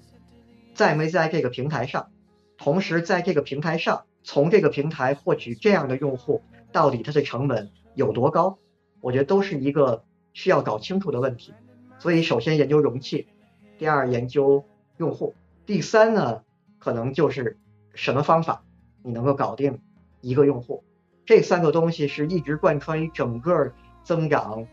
[0.74, 2.12] 在没在这个平台上？
[2.58, 6.42] 同时在这个平台上，从这个平台获取这样的用户，
[6.74, 8.60] 到底它的成本有多高？
[9.00, 11.54] 我觉得都是一个需要搞清楚的问题。
[11.98, 13.30] 所以，首先研究容器，
[13.78, 14.66] 第二研究
[14.98, 15.34] 用户，
[15.66, 16.44] 第三呢，
[16.78, 17.58] 可能就是
[17.96, 18.66] 什么方法
[19.04, 19.80] 你能够搞定
[20.22, 20.84] 一个用户。
[21.26, 23.72] 这三个东西是一直贯穿于整个
[24.04, 24.68] 增长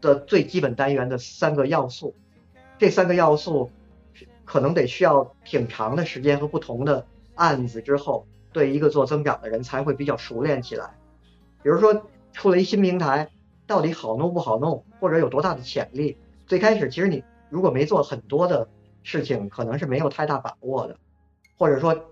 [0.00, 2.14] 的最基本单元的三个要素。
[2.78, 3.70] 这三个要素
[4.44, 10.94] 可能得需要挺长的时间和不同的案子之后，对一个做增长的人才会比较熟练起来。
[11.62, 13.30] 比如说，出了一新平台，
[13.66, 16.16] 到底好弄不好弄，或者有多大的潜力？
[16.46, 18.66] 最开始其实你如果没做很多的
[19.02, 20.96] 事情，可能是没有太大把握的，
[21.58, 22.06] 或者说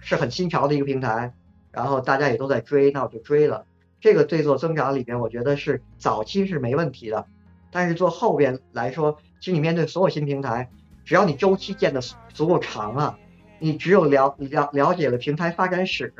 [0.00, 1.32] 是很新潮的一个平台，
[1.70, 3.66] 然后大家也都在追，那我就追了。
[4.00, 7.26] 这个对做增长里边，我觉得是早期是没问题的，
[7.70, 10.70] 但是做后边来说，其实你面对所有新平台，
[11.04, 13.18] 只要你周期建的足够长啊，
[13.58, 16.12] 你只有了了了解了平台发展史，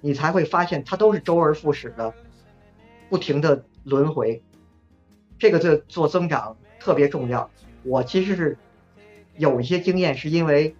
[0.00, 2.12] 你才会发现它都是周而复始的，
[3.08, 4.42] 不停的轮回。
[5.38, 6.56] 这个做做增长。
[6.80, 7.48] 特别重要。
[7.82, 8.58] 我其实是
[9.38, 10.76] 有一些经验，是因为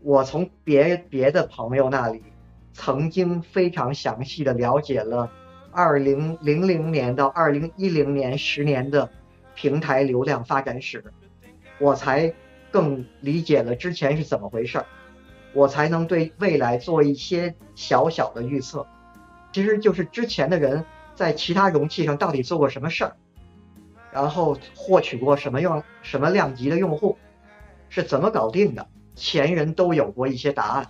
[0.00, 2.22] 我从别别的朋友那里
[2.72, 5.30] 曾经非常详细的了解了
[5.72, 9.10] 二零零零年到二零一零年十年的
[9.54, 11.04] 平台流量发展史，
[11.80, 12.32] 我才
[12.70, 14.86] 更理解了之前是怎么回事儿，
[15.52, 18.86] 我才能对未来做一些小小的预测。
[19.52, 20.84] 其实就是之前的人
[21.14, 23.16] 在其他容器上到底做过什么事儿。
[24.10, 27.18] 然后获取过什么用什么量级的用户，
[27.90, 28.86] 是怎么搞定的？
[29.18, 30.86] 前人都有过一些答案，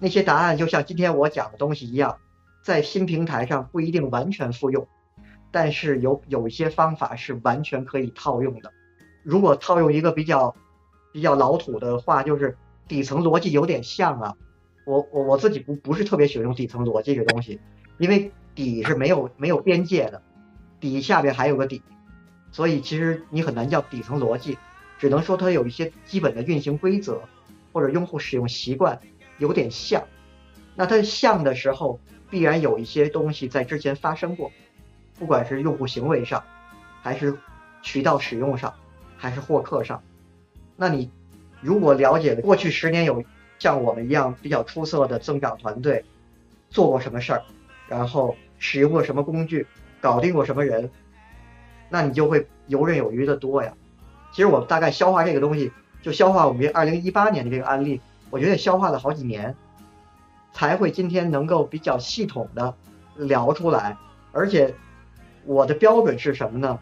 [0.00, 2.16] 那些答案就像今天我讲的东西一样，
[2.64, 4.88] 在新平台上不一定完全复用，
[5.52, 8.72] 但是有有一些方法是完全可以套用的。
[9.22, 10.56] 如果套用一个比较
[11.12, 12.56] 比较老土的话，就是
[12.88, 14.34] 底层逻辑有点像啊。
[14.84, 17.60] 我我我自己不不是特别喜欢用底层逻辑这东西，
[17.98, 20.20] 因为底是没有没有边界的，
[20.80, 21.82] 底下边还有个底。
[22.50, 24.58] 所以其实你很难叫底层逻辑，
[24.98, 27.22] 只能说它有一些基本的运行规则
[27.72, 28.98] 或者用户使用习惯
[29.38, 30.02] 有点像。
[30.74, 32.00] 那它像的时候，
[32.30, 34.50] 必然有一些东西在之前发生过，
[35.18, 36.42] 不管是用户行为上，
[37.02, 37.36] 还是
[37.82, 38.72] 渠道使用上，
[39.16, 40.02] 还是获客上。
[40.76, 41.10] 那你
[41.60, 43.22] 如果了解了过去十年有
[43.58, 46.04] 像我们一样比较出色的增长团队
[46.70, 47.42] 做过什么事儿，
[47.86, 49.66] 然后使用过什么工具，
[50.00, 50.90] 搞定过什么人。
[51.90, 53.74] 那你就会游刃有余的多呀。
[54.32, 55.70] 其实我大概消化这个东西，
[56.02, 59.56] 就消化我们二零一八年的这个案例，我觉得消化了好几年，
[60.52, 62.74] 才会今天能够比较系统的
[63.16, 63.96] 聊出来。
[64.32, 64.74] 而且
[65.44, 66.78] 我的标准是什么呢？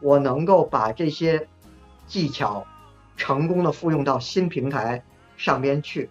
[0.00, 1.46] 我能够把这些
[2.06, 2.66] 技巧
[3.16, 5.02] 成功的复用到新平台
[5.36, 6.10] 上边去，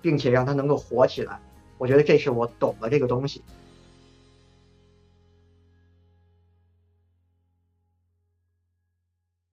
[0.00, 1.40] 并且让它能够火起来。
[1.78, 3.42] 我觉得这是我懂了这个东西。